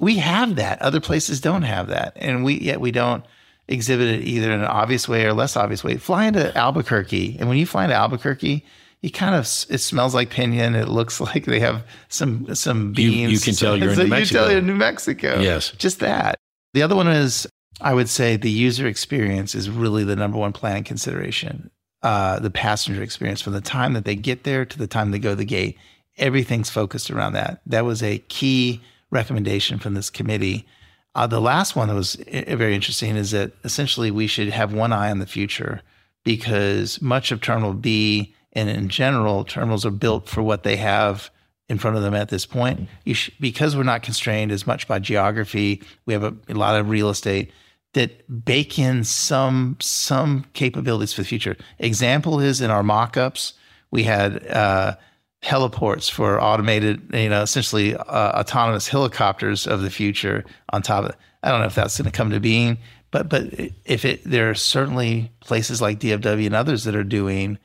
we 0.00 0.16
have 0.16 0.56
that. 0.56 0.80
Other 0.82 1.00
places 1.00 1.40
don't 1.40 1.62
have 1.62 1.88
that, 1.88 2.14
and 2.16 2.44
we 2.44 2.58
yet 2.58 2.80
we 2.80 2.90
don't 2.90 3.24
exhibit 3.68 4.08
it 4.08 4.24
either 4.24 4.50
in 4.50 4.60
an 4.60 4.66
obvious 4.66 5.08
way 5.08 5.24
or 5.24 5.32
less 5.32 5.56
obvious 5.56 5.84
way. 5.84 5.96
Fly 5.96 6.26
into 6.26 6.56
Albuquerque, 6.56 7.36
and 7.38 7.48
when 7.48 7.58
you 7.58 7.66
fly 7.66 7.84
into 7.84 7.96
Albuquerque, 7.96 8.64
you 9.00 9.10
kind 9.10 9.34
of 9.34 9.42
it 9.70 9.78
smells 9.78 10.14
like 10.14 10.30
pinyon. 10.30 10.74
It 10.74 10.88
looks 10.88 11.20
like 11.20 11.44
they 11.44 11.60
have 11.60 11.84
some 12.08 12.54
some 12.54 12.92
beans. 12.92 13.14
You, 13.14 13.28
you 13.28 13.40
can 13.40 13.54
tell 13.54 13.76
you're 13.76 13.90
in 13.90 13.98
New 13.98 14.06
Mexico. 14.06 14.38
You 14.38 14.44
tell 14.44 14.50
you're 14.50 14.58
in 14.58 14.66
New 14.66 14.74
Mexico. 14.74 15.40
Yes, 15.40 15.70
just 15.72 16.00
that. 16.00 16.36
The 16.74 16.82
other 16.82 16.96
one 16.96 17.08
is 17.08 17.46
I 17.80 17.94
would 17.94 18.08
say 18.08 18.36
the 18.36 18.50
user 18.50 18.86
experience 18.86 19.54
is 19.54 19.70
really 19.70 20.04
the 20.04 20.16
number 20.16 20.38
one 20.38 20.52
planning 20.52 20.84
consideration. 20.84 21.70
Uh, 22.02 22.38
the 22.38 22.50
passenger 22.50 23.02
experience 23.02 23.40
from 23.40 23.54
the 23.54 23.60
time 23.60 23.92
that 23.92 24.04
they 24.04 24.14
get 24.14 24.44
there 24.44 24.64
to 24.64 24.78
the 24.78 24.86
time 24.86 25.10
they 25.10 25.18
go 25.18 25.30
to 25.30 25.36
the 25.36 25.44
gate, 25.44 25.76
everything's 26.16 26.70
focused 26.70 27.10
around 27.10 27.32
that. 27.32 27.60
That 27.66 27.84
was 27.84 28.02
a 28.02 28.18
key 28.28 28.80
recommendation 29.10 29.78
from 29.78 29.94
this 29.94 30.08
committee. 30.10 30.66
Uh, 31.14 31.26
the 31.26 31.40
last 31.40 31.74
one 31.74 31.88
that 31.88 31.94
was 31.94 32.14
very 32.30 32.74
interesting 32.74 33.16
is 33.16 33.30
that 33.32 33.52
essentially 33.64 34.10
we 34.10 34.26
should 34.26 34.48
have 34.48 34.72
one 34.72 34.92
eye 34.92 35.10
on 35.10 35.18
the 35.18 35.26
future 35.26 35.82
because 36.24 37.00
much 37.00 37.32
of 37.32 37.40
Terminal 37.40 37.72
B 37.72 38.34
and 38.52 38.68
in 38.68 38.88
general, 38.88 39.44
terminals 39.44 39.84
are 39.86 39.90
built 39.90 40.28
for 40.28 40.42
what 40.42 40.62
they 40.62 40.76
have 40.76 41.30
in 41.68 41.78
front 41.78 41.96
of 41.96 42.02
them 42.02 42.14
at 42.14 42.28
this 42.28 42.46
point. 42.46 42.88
Sh- 43.06 43.30
because 43.40 43.76
we're 43.76 43.82
not 43.82 44.02
constrained 44.02 44.52
as 44.52 44.66
much 44.66 44.88
by 44.88 44.98
geography, 44.98 45.82
we 46.06 46.12
have 46.12 46.24
a, 46.24 46.34
a 46.48 46.54
lot 46.54 46.78
of 46.78 46.88
real 46.88 47.10
estate 47.10 47.52
that 47.94 48.44
bake 48.44 48.78
in 48.78 49.04
some 49.04 49.76
some 49.80 50.44
capabilities 50.52 51.12
for 51.12 51.22
the 51.22 51.28
future. 51.28 51.56
Example 51.78 52.40
is 52.40 52.60
in 52.60 52.70
our 52.70 52.82
mock-ups, 52.82 53.54
we 53.90 54.02
had 54.02 54.46
uh, 54.48 54.96
heliports 55.42 56.10
for 56.10 56.42
automated, 56.42 57.10
you 57.12 57.28
know, 57.28 57.42
essentially 57.42 57.94
uh, 57.94 58.40
autonomous 58.40 58.88
helicopters 58.88 59.66
of 59.66 59.82
the 59.82 59.90
future 59.90 60.44
on 60.72 60.82
top 60.82 61.04
of 61.04 61.10
it. 61.10 61.16
I 61.42 61.50
don't 61.50 61.60
know 61.60 61.66
if 61.66 61.74
that's 61.74 61.96
going 61.96 62.10
to 62.10 62.16
come 62.16 62.30
to 62.30 62.40
being, 62.40 62.78
but 63.10 63.28
but 63.28 63.44
if 63.84 64.04
it, 64.04 64.22
there 64.24 64.50
are 64.50 64.54
certainly 64.54 65.30
places 65.40 65.80
like 65.80 66.00
DFW 66.00 66.46
and 66.46 66.54
others 66.54 66.84
that 66.84 66.96
are 66.96 67.04
doing 67.04 67.58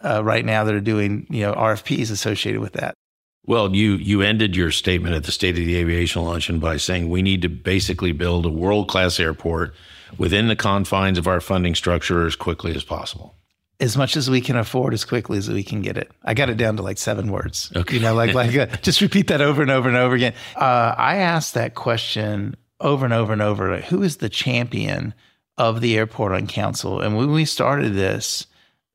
uh, 0.00 0.22
right 0.24 0.44
now 0.44 0.64
that 0.64 0.74
are 0.74 0.80
doing 0.80 1.26
you 1.30 1.42
know 1.42 1.54
RFPs 1.54 2.10
associated 2.10 2.60
with 2.60 2.72
that. 2.74 2.94
Well, 3.44 3.74
you 3.74 3.94
you 3.94 4.22
ended 4.22 4.56
your 4.56 4.70
statement 4.70 5.14
at 5.14 5.24
the 5.24 5.32
State 5.32 5.58
of 5.58 5.64
the 5.64 5.76
Aviation 5.76 6.24
luncheon 6.24 6.58
by 6.58 6.76
saying 6.76 7.08
we 7.08 7.22
need 7.22 7.42
to 7.42 7.48
basically 7.48 8.12
build 8.12 8.46
a 8.46 8.50
world 8.50 8.88
class 8.88 9.20
airport 9.20 9.74
within 10.18 10.48
the 10.48 10.56
confines 10.56 11.18
of 11.18 11.26
our 11.26 11.40
funding 11.40 11.74
structure 11.74 12.26
as 12.26 12.36
quickly 12.36 12.74
as 12.74 12.84
possible. 12.84 13.34
As 13.82 13.96
much 13.96 14.16
as 14.16 14.30
we 14.30 14.40
can 14.40 14.56
afford, 14.56 14.94
as 14.94 15.04
quickly 15.04 15.38
as 15.38 15.50
we 15.50 15.62
can 15.62 15.82
get 15.82 15.98
it. 15.98 16.10
I 16.24 16.34
got 16.34 16.48
it 16.48 16.56
down 16.56 16.76
to 16.76 16.82
like 16.82 16.98
seven 16.98 17.30
words. 17.30 17.70
Okay, 17.74 17.96
you 17.96 18.00
know, 18.00 18.14
like 18.14 18.32
like 18.32 18.54
uh, 18.56 18.66
just 18.82 19.00
repeat 19.00 19.26
that 19.26 19.40
over 19.40 19.60
and 19.60 19.70
over 19.70 19.88
and 19.88 19.98
over 19.98 20.14
again. 20.14 20.34
Uh, 20.56 20.94
I 20.96 21.16
asked 21.16 21.54
that 21.54 21.74
question 21.74 22.56
over 22.80 23.04
and 23.04 23.12
over 23.12 23.32
and 23.32 23.42
over. 23.42 23.74
Like, 23.74 23.84
who 23.84 24.02
is 24.02 24.18
the 24.18 24.28
champion 24.28 25.12
of 25.58 25.80
the 25.80 25.98
airport 25.98 26.32
on 26.32 26.46
council? 26.46 27.00
And 27.00 27.16
when 27.16 27.32
we 27.32 27.44
started 27.44 27.94
this 27.94 28.46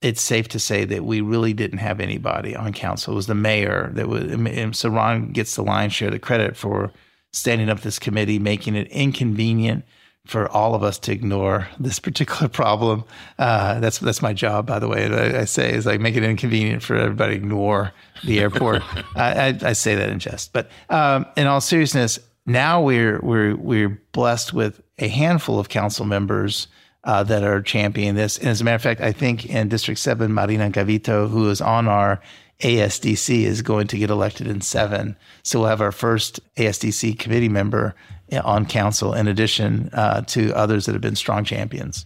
it's 0.02 0.22
safe 0.22 0.48
to 0.50 0.60
say 0.60 0.86
that 0.86 1.04
we 1.04 1.22
really 1.22 1.54
didn't 1.54 1.80
have 1.80 2.00
anybody 2.00 2.56
on 2.56 2.72
council. 2.74 3.14
It 3.14 3.16
was 3.16 3.28
the 3.28 3.36
mayor 3.36 3.90
that 3.94 4.08
was, 4.08 4.24
and 4.32 4.76
so 4.76 4.90
Ron 4.90 5.32
gets 5.32 5.56
the 5.56 5.64
lion's 5.64 5.94
share 5.94 6.10
of 6.10 6.14
the 6.14 6.20
credit 6.20 6.56
for 6.56 6.92
standing 7.34 7.70
up 7.70 7.82
this 7.82 8.00
committee, 8.00 8.40
making 8.40 8.76
it 8.76 8.88
inconvenient 8.90 9.86
for 10.28 10.50
all 10.50 10.76
of 10.76 10.84
us 10.84 11.00
to 11.00 11.12
ignore 11.12 11.68
this 11.80 12.00
particular 12.00 12.48
problem. 12.50 13.04
Uh, 13.40 13.80
that's 13.80 14.00
that's 14.00 14.22
my 14.22 14.34
job, 14.34 14.68
by 14.68 14.80
the 14.80 14.88
way. 14.88 15.06
I, 15.06 15.42
I, 15.42 15.46
say 15.46 15.74
is 15.74 15.86
like 15.86 16.00
make 16.00 16.16
it 16.16 16.24
inconvenient 16.24 16.84
for 16.84 16.96
everybody 16.96 17.36
to 17.36 17.44
ignore 17.44 17.94
the 18.26 18.40
airport. 18.40 18.84
I, 19.16 19.50
I, 19.50 19.60
I, 19.62 19.74
say 19.74 19.96
that 19.96 20.10
in 20.10 20.20
jest, 20.20 20.54
but 20.54 20.70
um, 20.90 21.26
in 21.36 21.48
all 21.48 21.62
seriousness, 21.62 22.20
now 22.46 22.82
we're 22.82 23.20
we're 23.22 23.56
we're 23.56 24.02
blessed 24.12 24.54
with 24.54 24.82
a 25.00 25.08
handful 25.08 25.60
of 25.60 25.70
council 25.70 26.06
members 26.06 26.68
uh, 27.04 27.24
that 27.24 27.44
are 27.44 27.62
championing 27.62 28.16
this. 28.16 28.38
And 28.38 28.50
as 28.50 28.60
a 28.62 28.64
matter 28.64 28.76
of 28.76 28.82
fact, 28.82 29.02
I 29.02 29.14
think 29.14 29.46
in 29.46 29.70
District 29.70 30.00
7, 30.00 30.34
Marina 30.34 30.70
Gavito, 30.70 31.30
who 31.30 31.50
is 31.50 31.62
on 31.62 31.88
our 31.88 32.20
ASDC, 32.62 33.44
is 33.44 33.62
going 33.62 33.88
to 33.88 33.98
get 33.98 34.10
elected 34.10 34.48
in 34.48 34.62
seven. 34.62 35.16
So 35.44 35.60
we'll 35.60 35.70
have 35.70 35.82
our 35.82 35.92
first 35.92 36.40
ASDC 36.56 37.20
committee 37.20 37.50
member 37.50 37.96
on 38.44 38.66
council, 38.66 39.14
in 39.14 39.28
addition 39.28 39.90
uh, 39.94 40.22
to 40.22 40.54
others 40.54 40.86
that 40.86 40.94
have 40.94 41.02
been 41.02 41.16
strong 41.16 41.44
champions. 41.44 42.06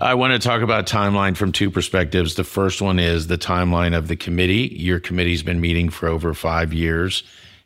I 0.00 0.14
want 0.14 0.32
to 0.32 0.48
talk 0.48 0.62
about 0.62 0.86
timeline 0.86 1.36
from 1.36 1.50
two 1.50 1.70
perspectives. 1.70 2.36
The 2.36 2.44
first 2.44 2.80
one 2.80 3.00
is 3.00 3.26
the 3.26 3.38
timeline 3.38 3.96
of 3.96 4.06
the 4.06 4.14
committee. 4.14 4.72
Your 4.76 5.00
committee's 5.00 5.42
been 5.42 5.60
meeting 5.60 5.90
for 5.90 6.08
over 6.08 6.34
five 6.34 6.72
years, 6.72 7.24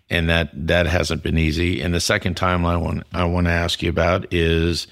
and 0.09 0.31
that 0.31 0.49
that 0.55 0.87
hasn't 0.87 1.23
been 1.23 1.37
easy. 1.37 1.83
And 1.83 1.93
the 1.93 2.01
second 2.01 2.37
timeline 2.37 2.83
one 2.83 3.05
I 3.13 3.25
want 3.25 3.49
to 3.49 3.53
ask 3.53 3.83
you 3.83 3.91
about 3.91 4.33
is 4.33 4.87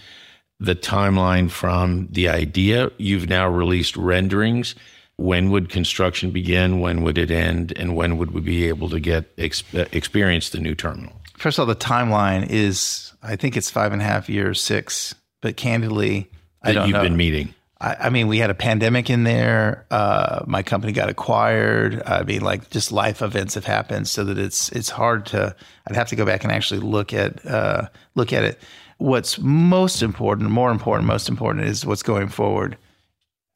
the 0.58 0.76
timeline 0.76 1.50
from 1.50 2.08
the 2.10 2.28
idea. 2.28 2.90
You've 2.98 3.30
now 3.30 3.48
released 3.48 3.96
renderings. 3.96 4.74
When 5.20 5.50
would 5.50 5.68
construction 5.68 6.30
begin? 6.30 6.80
When 6.80 7.02
would 7.02 7.18
it 7.18 7.30
end? 7.30 7.72
And 7.76 7.94
when 7.94 8.16
would 8.16 8.30
we 8.30 8.40
be 8.40 8.68
able 8.68 8.88
to 8.88 8.98
get 8.98 9.30
experience 9.36 10.50
the 10.50 10.58
new 10.58 10.74
terminal? 10.74 11.12
First 11.36 11.58
of 11.58 11.62
all, 11.62 11.66
the 11.66 11.76
timeline 11.78 12.48
is 12.48 13.12
I 13.22 13.36
think 13.36 13.56
it's 13.56 13.70
five 13.70 13.92
and 13.92 14.00
a 14.00 14.04
half 14.04 14.28
years, 14.28 14.60
six. 14.60 15.14
But 15.42 15.56
candidly, 15.56 16.30
that 16.62 16.70
I 16.70 16.72
don't 16.72 16.88
you've 16.88 16.94
know. 16.94 17.02
been 17.02 17.16
meeting. 17.16 17.54
I, 17.80 17.96
I, 17.98 18.10
mean, 18.10 18.28
we 18.28 18.36
had 18.36 18.50
a 18.50 18.54
pandemic 18.54 19.08
in 19.08 19.24
there. 19.24 19.86
Uh, 19.90 20.44
my 20.46 20.62
company 20.62 20.92
got 20.92 21.08
acquired. 21.08 22.02
I 22.04 22.24
mean, 22.24 22.42
like 22.42 22.68
just 22.68 22.92
life 22.92 23.22
events 23.22 23.54
have 23.54 23.64
happened, 23.64 24.06
so 24.06 24.24
that 24.24 24.36
it's 24.36 24.70
it's 24.70 24.90
hard 24.90 25.26
to. 25.26 25.54
I'd 25.86 25.96
have 25.96 26.08
to 26.08 26.16
go 26.16 26.26
back 26.26 26.44
and 26.44 26.52
actually 26.52 26.80
look 26.80 27.14
at 27.14 27.44
uh, 27.46 27.88
look 28.14 28.32
at 28.32 28.44
it 28.44 28.60
what's 29.00 29.38
most 29.38 30.02
important, 30.02 30.50
more 30.50 30.70
important, 30.70 31.06
most 31.06 31.28
important 31.28 31.66
is 31.66 31.84
what's 31.86 32.02
going 32.02 32.28
forward. 32.28 32.76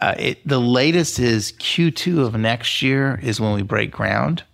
Uh, 0.05 0.15
it, 0.19 0.47
the 0.47 0.61
latest 0.61 1.19
is 1.19 1.53
Q2 1.53 2.27
of 2.27 2.35
next 2.37 2.83
year 2.83 3.19
is 3.23 3.41
when 3.41 3.55
we 3.55 3.63
break 3.63 3.91
ground, 3.91 4.45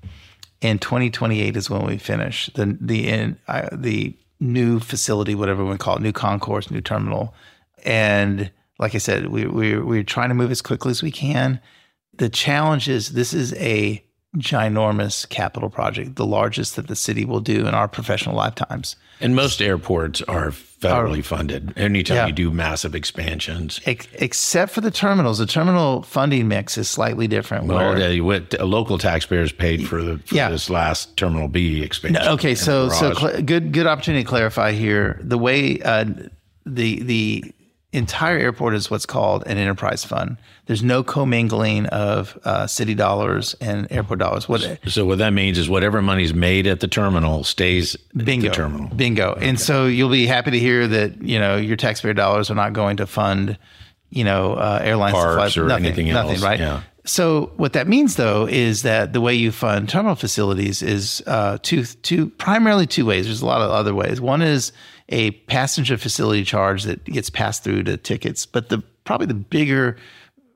and 0.62 0.80
2028 0.80 1.56
is 1.56 1.68
when 1.68 1.84
we 1.84 1.98
finish 1.98 2.48
the 2.54 2.78
the 2.80 3.08
in, 3.08 3.36
uh, 3.48 3.68
the 3.72 4.16
new 4.38 4.78
facility, 4.78 5.34
whatever 5.34 5.64
we 5.64 5.76
call 5.76 5.96
it, 5.96 6.02
new 6.02 6.12
concourse, 6.12 6.70
new 6.70 6.80
terminal. 6.80 7.34
And 7.84 8.52
like 8.78 8.94
I 8.94 8.98
said, 8.98 9.26
we, 9.26 9.44
we 9.44 9.76
we're 9.76 10.04
trying 10.04 10.28
to 10.28 10.36
move 10.36 10.52
as 10.52 10.62
quickly 10.62 10.92
as 10.92 11.02
we 11.02 11.10
can. 11.10 11.60
The 12.14 12.28
challenge 12.28 12.88
is 12.88 13.14
this 13.14 13.34
is 13.34 13.52
a 13.54 14.04
ginormous 14.36 15.28
capital 15.28 15.68
project, 15.68 16.16
the 16.16 16.26
largest 16.26 16.76
that 16.76 16.86
the 16.86 16.94
city 16.94 17.24
will 17.24 17.40
do 17.40 17.66
in 17.66 17.74
our 17.74 17.88
professional 17.88 18.36
lifetimes. 18.36 18.94
And 19.20 19.34
most 19.34 19.60
airports 19.60 20.22
are 20.22 20.50
federally 20.50 21.22
funded. 21.22 21.76
Anytime 21.76 22.16
yeah. 22.16 22.26
you 22.28 22.32
do 22.32 22.50
massive 22.50 22.94
expansions, 22.94 23.80
Ex- 23.84 24.06
except 24.14 24.72
for 24.72 24.80
the 24.80 24.90
terminals, 24.90 25.38
the 25.38 25.46
terminal 25.46 26.02
funding 26.02 26.48
mix 26.48 26.78
is 26.78 26.88
slightly 26.88 27.26
different. 27.26 27.66
Well, 27.66 27.94
where, 27.94 28.22
what, 28.22 28.58
local 28.60 28.98
taxpayers 28.98 29.52
paid 29.52 29.86
for, 29.86 30.00
the, 30.00 30.18
for 30.18 30.34
yeah. 30.34 30.48
this 30.48 30.70
last 30.70 31.16
Terminal 31.16 31.48
B 31.48 31.82
expansion. 31.82 32.24
No, 32.24 32.32
okay, 32.32 32.54
so 32.54 32.88
so 32.88 33.12
cl- 33.12 33.42
good 33.42 33.72
good 33.72 33.86
opportunity 33.86 34.22
to 34.22 34.28
clarify 34.28 34.72
here. 34.72 35.18
The 35.22 35.38
way 35.38 35.80
uh, 35.82 36.04
the 36.64 37.02
the 37.02 37.52
entire 37.92 38.38
airport 38.38 38.74
is 38.74 38.90
what's 38.90 39.06
called 39.06 39.42
an 39.46 39.58
enterprise 39.58 40.04
fund. 40.04 40.36
There's 40.66 40.82
no 40.82 41.02
commingling 41.02 41.86
of 41.86 42.38
uh, 42.44 42.66
city 42.66 42.94
dollars 42.94 43.54
and 43.60 43.90
airport 43.90 44.20
dollars. 44.20 44.48
What 44.48 44.78
so 44.86 45.04
what 45.06 45.18
that 45.18 45.32
means 45.32 45.58
is 45.58 45.68
whatever 45.68 46.00
money's 46.00 46.32
made 46.32 46.66
at 46.66 46.80
the 46.80 46.88
terminal 46.88 47.42
stays 47.42 47.96
bingo, 48.16 48.46
at 48.46 48.52
the 48.52 48.56
terminal. 48.56 48.88
Bingo. 48.94 49.32
Okay. 49.32 49.48
And 49.48 49.58
so 49.58 49.86
you'll 49.86 50.10
be 50.10 50.26
happy 50.26 50.52
to 50.52 50.58
hear 50.58 50.86
that 50.86 51.20
you 51.22 51.38
know 51.38 51.56
your 51.56 51.76
taxpayer 51.76 52.14
dollars 52.14 52.50
are 52.50 52.54
not 52.54 52.72
going 52.72 52.98
to 52.98 53.06
fund 53.06 53.58
you 54.10 54.24
know 54.24 54.54
uh, 54.54 54.80
airlines 54.82 55.14
Parks 55.14 55.56
or 55.56 55.66
nothing, 55.66 55.86
anything 55.86 56.08
nothing, 56.12 56.32
else. 56.32 56.42
right? 56.42 56.60
Yeah. 56.60 56.82
So 57.06 57.50
what 57.56 57.72
that 57.72 57.88
means, 57.88 58.16
though, 58.16 58.46
is 58.46 58.82
that 58.82 59.12
the 59.14 59.20
way 59.20 59.34
you 59.34 59.50
fund 59.52 59.88
terminal 59.88 60.14
facilities 60.14 60.82
is 60.82 61.22
uh, 61.26 61.58
two, 61.62 61.84
two, 61.84 62.28
primarily 62.28 62.86
two 62.86 63.06
ways. 63.06 63.24
There's 63.24 63.40
a 63.40 63.46
lot 63.46 63.62
of 63.62 63.70
other 63.70 63.94
ways. 63.94 64.20
One 64.20 64.42
is 64.42 64.72
a 65.10 65.32
passenger 65.32 65.96
facility 65.98 66.44
charge 66.44 66.84
that 66.84 67.04
gets 67.04 67.30
passed 67.30 67.62
through 67.64 67.82
to 67.84 67.96
tickets, 67.96 68.46
but 68.46 68.68
the 68.68 68.82
probably 69.04 69.26
the 69.26 69.34
bigger 69.34 69.96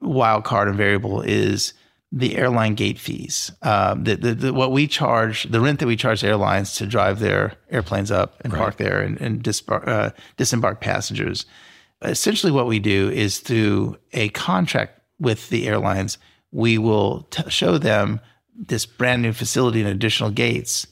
wild 0.01 0.45
card 0.45 0.69
and 0.69 0.77
variable 0.77 1.21
is 1.21 1.75
the 2.13 2.37
airline 2.37 2.75
gate 2.75 2.99
fees. 2.99 3.51
Um, 3.63 4.05
the, 4.05 4.15
the, 4.15 4.35
the, 4.35 4.53
what 4.53 4.71
we 4.71 4.87
charge, 4.87 5.45
the 5.45 5.61
rent 5.61 5.81
that 5.81 5.87
we 5.87 5.97
charge 5.97 6.23
airlines 6.23 6.77
to 6.77 6.87
drive 6.87 7.19
their 7.19 7.55
airplanes 7.71 8.13
up 8.13 8.41
and 8.45 8.53
right. 8.53 8.61
park 8.61 8.77
there 8.77 9.01
and, 9.01 9.21
and 9.21 9.43
disbar- 9.43 9.87
uh, 9.89 10.11
disembark 10.37 10.81
passengers. 10.81 11.45
Essentially, 12.03 12.53
what 12.53 12.69
we 12.69 12.79
do 12.79 13.11
is 13.11 13.41
through 13.41 13.97
a 14.13 14.29
contract 14.31 15.01
with 15.19 15.49
the 15.49 15.67
airlines 15.67 16.19
we 16.55 16.79
will 16.79 17.23
t- 17.31 17.51
show 17.51 17.77
them 17.77 18.21
this 18.57 18.87
brand 18.87 19.23
new 19.23 19.33
facility 19.33 19.81
and 19.81 19.89
additional 19.89 20.31
gates, 20.31 20.87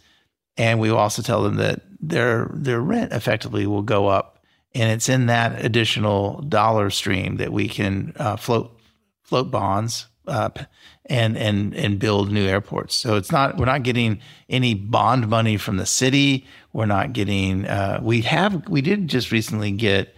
and 0.57 0.81
we 0.81 0.91
also 0.91 1.23
tell 1.23 1.43
them 1.43 1.57
that 1.57 1.83
their 2.01 2.51
their 2.53 2.81
rent 2.81 3.12
effectively 3.12 3.67
will 3.67 3.83
go 3.83 4.09
up, 4.09 4.45
and 4.75 4.91
it's 4.91 5.09
in 5.09 5.27
that 5.27 5.65
additional 5.65 6.43
dollar 6.43 6.91
stream 6.91 7.37
that 7.37 7.53
we 7.53 7.69
can 7.69 8.12
uh, 8.17 8.37
float 8.37 8.79
float 9.23 9.51
bonds 9.51 10.07
up 10.27 10.59
and 11.07 11.37
and 11.37 11.75
and 11.75 11.99
build 11.99 12.31
new 12.31 12.47
airports. 12.47 12.95
So 12.95 13.17
it's 13.17 13.33
not 13.33 13.57
we're 13.57 13.67
not 13.67 13.83
getting 13.83 14.21
any 14.49 14.75
bond 14.75 15.29
money 15.29 15.57
from 15.57 15.77
the 15.77 15.87
city. 15.87 16.47
We're 16.73 16.87
not 16.87 17.12
getting. 17.12 17.67
Uh, 17.67 18.01
we 18.03 18.23
have 18.23 18.69
we 18.69 18.83
did 18.83 19.09
just 19.09 19.33
recently 19.33 19.73
get 19.73 20.15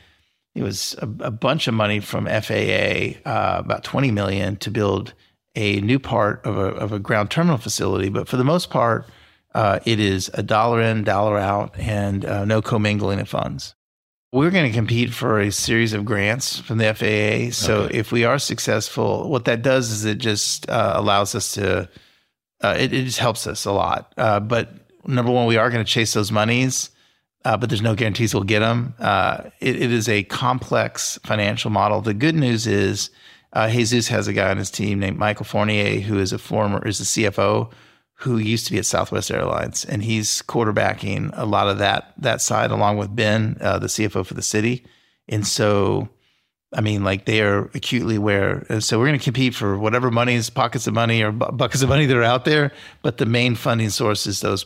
it 0.54 0.62
was 0.62 0.94
a, 0.98 1.08
a 1.20 1.30
bunch 1.30 1.66
of 1.66 1.74
money 1.74 2.00
from 2.00 2.26
FAA, 2.26 3.18
uh, 3.28 3.58
about 3.58 3.84
twenty 3.84 4.10
million 4.10 4.56
to 4.56 4.70
build 4.70 5.14
a 5.56 5.80
new 5.80 5.98
part 5.98 6.44
of 6.44 6.56
a, 6.56 6.66
of 6.66 6.92
a 6.92 6.98
ground 6.98 7.30
terminal 7.30 7.58
facility. 7.58 8.08
But 8.08 8.28
for 8.28 8.36
the 8.36 8.44
most 8.44 8.70
part, 8.70 9.08
uh, 9.54 9.80
it 9.84 10.00
is 10.00 10.30
a 10.34 10.42
dollar 10.42 10.82
in, 10.82 11.04
dollar 11.04 11.38
out, 11.38 11.78
and 11.78 12.24
uh, 12.24 12.44
no 12.44 12.60
commingling 12.60 13.20
of 13.20 13.28
funds. 13.28 13.74
We're 14.32 14.50
going 14.50 14.68
to 14.68 14.76
compete 14.76 15.14
for 15.14 15.38
a 15.38 15.52
series 15.52 15.92
of 15.92 16.04
grants 16.04 16.58
from 16.58 16.78
the 16.78 16.92
FAA. 16.92 17.52
So 17.52 17.82
okay. 17.82 17.98
if 17.98 18.10
we 18.10 18.24
are 18.24 18.38
successful, 18.38 19.28
what 19.30 19.44
that 19.44 19.62
does 19.62 19.90
is 19.90 20.04
it 20.04 20.18
just 20.18 20.68
uh, 20.68 20.94
allows 20.96 21.36
us 21.36 21.52
to, 21.52 21.88
uh, 22.60 22.76
it, 22.76 22.92
it, 22.92 23.04
just 23.04 23.20
helps 23.20 23.46
us 23.46 23.64
a 23.64 23.70
lot. 23.70 24.12
Uh, 24.16 24.40
but 24.40 24.70
number 25.06 25.30
one, 25.30 25.46
we 25.46 25.56
are 25.56 25.70
going 25.70 25.84
to 25.84 25.90
chase 25.90 26.14
those 26.14 26.32
monies. 26.32 26.90
Uh, 27.44 27.58
but 27.58 27.68
there's 27.68 27.82
no 27.82 27.94
guarantees 27.94 28.32
we'll 28.32 28.42
get 28.42 28.60
them. 28.60 28.94
It, 29.60 29.76
it 29.76 29.92
is 29.92 30.08
a 30.08 30.22
complex 30.24 31.18
financial 31.24 31.70
model. 31.70 32.00
The 32.00 32.14
good 32.14 32.34
news 32.34 32.66
is 32.66 33.10
uh, 33.54 33.70
Jesus 33.70 34.08
has 34.08 34.26
a 34.26 34.32
guy 34.32 34.50
on 34.50 34.56
his 34.56 34.70
team 34.70 34.98
named 34.98 35.16
Michael 35.16 35.44
Fournier, 35.44 36.00
who 36.00 36.18
is 36.18 36.32
a 36.32 36.38
former 36.38 36.84
is 36.86 36.98
the 36.98 37.04
CFO, 37.04 37.70
who 38.24 38.38
used 38.38 38.64
to 38.64 38.72
be 38.72 38.78
at 38.78 38.86
Southwest 38.86 39.30
Airlines, 39.30 39.84
and 39.84 40.02
he's 40.02 40.40
quarterbacking 40.42 41.30
a 41.34 41.44
lot 41.44 41.68
of 41.68 41.78
that 41.78 42.14
that 42.16 42.40
side 42.40 42.70
along 42.70 42.96
with 42.96 43.14
Ben, 43.14 43.58
uh, 43.60 43.78
the 43.78 43.86
CFO 43.86 44.24
for 44.24 44.32
the 44.32 44.42
city. 44.42 44.84
And 45.28 45.46
so, 45.46 46.08
I 46.72 46.80
mean, 46.80 47.04
like 47.04 47.26
they 47.26 47.42
are 47.42 47.70
acutely 47.74 48.16
aware. 48.16 48.64
And 48.70 48.82
so 48.82 48.98
we're 48.98 49.08
going 49.08 49.18
to 49.18 49.24
compete 49.24 49.54
for 49.54 49.78
whatever 49.78 50.10
monies, 50.10 50.48
pockets 50.48 50.86
of 50.86 50.94
money, 50.94 51.22
or 51.22 51.32
bu- 51.32 51.52
buckets 51.52 51.82
of 51.82 51.90
money 51.90 52.06
that 52.06 52.16
are 52.16 52.22
out 52.22 52.46
there. 52.46 52.72
But 53.02 53.18
the 53.18 53.26
main 53.26 53.56
funding 53.56 53.90
source 53.90 54.26
is 54.26 54.40
those 54.40 54.64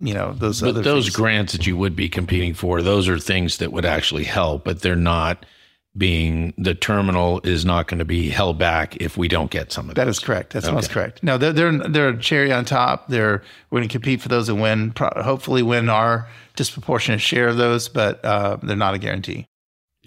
you 0.00 0.14
know 0.14 0.32
those 0.34 0.60
but 0.60 0.82
those 0.82 1.06
things. 1.06 1.16
grants 1.16 1.52
that 1.52 1.66
you 1.66 1.76
would 1.76 1.94
be 1.96 2.08
competing 2.08 2.54
for 2.54 2.82
those 2.82 3.08
are 3.08 3.18
things 3.18 3.58
that 3.58 3.70
would 3.72 3.84
actually 3.84 4.24
help 4.24 4.64
but 4.64 4.80
they're 4.80 4.96
not 4.96 5.46
being 5.96 6.54
the 6.56 6.74
terminal 6.74 7.40
is 7.44 7.64
not 7.64 7.86
going 7.86 7.98
to 7.98 8.04
be 8.04 8.30
held 8.30 8.58
back 8.58 8.96
if 8.96 9.16
we 9.16 9.28
don't 9.28 9.50
get 9.50 9.72
some 9.72 9.88
of 9.88 9.94
that. 9.94 10.02
That 10.02 10.08
is 10.08 10.18
correct. 10.18 10.52
That's 10.52 10.66
okay. 10.66 10.74
most 10.74 10.90
correct. 10.90 11.22
No, 11.22 11.36
they're 11.36 11.52
they're 11.52 11.78
they're 11.88 12.08
a 12.08 12.18
cherry 12.18 12.52
on 12.52 12.64
top. 12.64 13.08
They're 13.08 13.42
we're 13.70 13.80
going 13.80 13.88
to 13.88 13.92
compete 13.92 14.20
for 14.20 14.28
those 14.28 14.48
and 14.48 14.60
win. 14.60 14.94
Hopefully, 14.96 15.62
win 15.62 15.88
our 15.88 16.28
disproportionate 16.56 17.20
share 17.20 17.48
of 17.48 17.56
those, 17.56 17.88
but 17.88 18.24
uh, 18.24 18.56
they're 18.62 18.76
not 18.76 18.94
a 18.94 18.98
guarantee. 18.98 19.46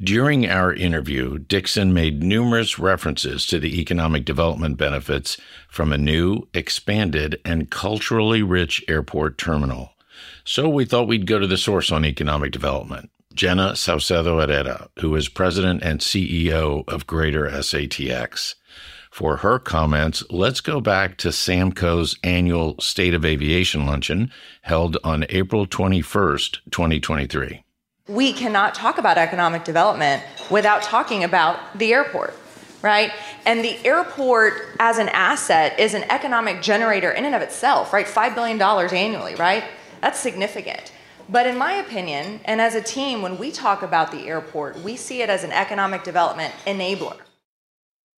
During 0.03 0.49
our 0.49 0.73
interview, 0.73 1.39
Dickson 1.39 1.93
made 1.93 2.21
numerous 2.21 2.77
references 2.77 3.45
to 3.45 3.59
the 3.59 3.79
economic 3.79 4.25
development 4.25 4.77
benefits 4.77 5.37
from 5.69 5.93
a 5.93 5.97
new, 5.97 6.49
expanded, 6.53 7.39
and 7.45 7.71
culturally 7.71 8.43
rich 8.43 8.83
airport 8.89 9.37
terminal. 9.37 9.91
So 10.43 10.67
we 10.67 10.83
thought 10.83 11.07
we'd 11.07 11.25
go 11.25 11.39
to 11.39 11.47
the 11.47 11.57
source 11.57 11.93
on 11.93 12.03
economic 12.03 12.51
development. 12.51 13.09
Jenna 13.35 13.73
Saucedo 13.73 14.39
Herrera, 14.41 14.89
who 14.99 15.13
is 15.15 15.27
president 15.27 15.83
and 15.83 15.99
CEO 15.99 16.87
of 16.87 17.05
Greater 17.05 17.49
SATX. 17.49 18.55
For 19.11 19.37
her 19.37 19.59
comments, 19.59 20.23
let's 20.29 20.61
go 20.61 20.79
back 20.79 21.17
to 21.17 21.29
SAMCO's 21.29 22.17
annual 22.23 22.79
State 22.79 23.13
of 23.13 23.25
Aviation 23.25 23.85
luncheon 23.85 24.31
held 24.61 24.97
on 25.03 25.25
April 25.29 25.67
21st, 25.67 26.59
2023. 26.71 27.63
We 28.07 28.33
cannot 28.33 28.73
talk 28.73 28.97
about 28.97 29.17
economic 29.17 29.65
development 29.65 30.23
without 30.49 30.81
talking 30.81 31.23
about 31.23 31.77
the 31.77 31.93
airport, 31.93 32.33
right? 32.81 33.11
And 33.45 33.63
the 33.63 33.77
airport 33.85 34.53
as 34.79 34.97
an 34.97 35.09
asset 35.09 35.77
is 35.77 35.93
an 35.93 36.03
economic 36.09 36.61
generator 36.61 37.11
in 37.11 37.25
and 37.25 37.35
of 37.35 37.41
itself, 37.41 37.91
right? 37.91 38.05
$5 38.05 38.33
billion 38.33 38.61
annually, 38.61 39.35
right? 39.35 39.65
That's 40.01 40.19
significant. 40.19 40.91
But 41.27 41.47
in 41.47 41.57
my 41.57 41.73
opinion, 41.73 42.39
and 42.45 42.61
as 42.61 42.75
a 42.75 42.81
team, 42.81 43.21
when 43.21 43.37
we 43.37 43.51
talk 43.51 43.81
about 43.81 44.11
the 44.11 44.27
airport, 44.27 44.79
we 44.81 44.95
see 44.95 45.21
it 45.21 45.29
as 45.29 45.43
an 45.43 45.51
economic 45.51 46.03
development 46.03 46.53
enabler. 46.67 47.17